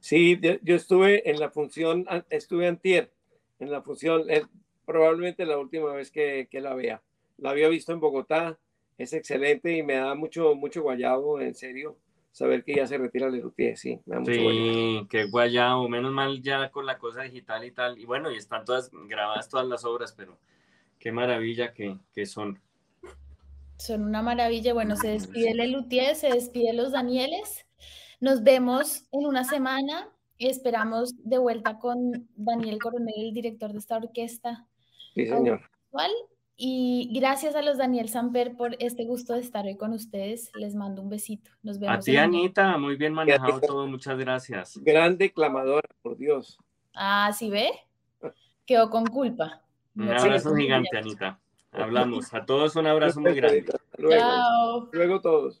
[0.00, 3.12] Sí, yo, yo estuve en la función, estuve antier,
[3.58, 4.44] en la función, eh,
[4.86, 7.02] probablemente la última vez que, que la vea.
[7.36, 8.58] La había visto en Bogotá,
[8.96, 11.98] es excelente y me da mucho, mucho guayabo, en serio,
[12.34, 15.00] saber que ya se retira Lelutier, sí, me da mucho guayabo.
[15.00, 17.96] Sí, qué guayao, menos mal ya con la cosa digital y tal.
[17.96, 20.36] Y bueno, y están todas grabadas todas las obras, pero
[20.98, 22.60] qué maravilla que, que son.
[23.78, 24.74] Son una maravilla.
[24.74, 27.66] Bueno, se despide Lelutier, se despide los Danieles.
[28.20, 30.10] Nos vemos en una semana.
[30.38, 34.66] Esperamos de vuelta con Daniel Coronel, el director de esta orquesta
[35.14, 35.60] Sí, señor.
[35.92, 36.10] audiovisual.
[36.56, 40.52] Y gracias a los Daniel Samper por este gusto de estar hoy con ustedes.
[40.54, 41.50] Les mando un besito.
[41.62, 42.04] Nos A vemos.
[42.04, 44.78] ti, en un- Anita, muy bien manejado todo, muchas gracias.
[44.82, 46.58] Gran declamadora, por Dios.
[46.94, 47.70] Ah, ¿sí ve?
[48.66, 49.62] Quedó con culpa.
[49.96, 51.40] Un No abrazo gigante, Anita.
[51.72, 52.32] Hablamos.
[52.32, 53.64] A todos un abrazo muy grande.
[53.98, 54.88] Luego.
[54.92, 55.60] Luego todos.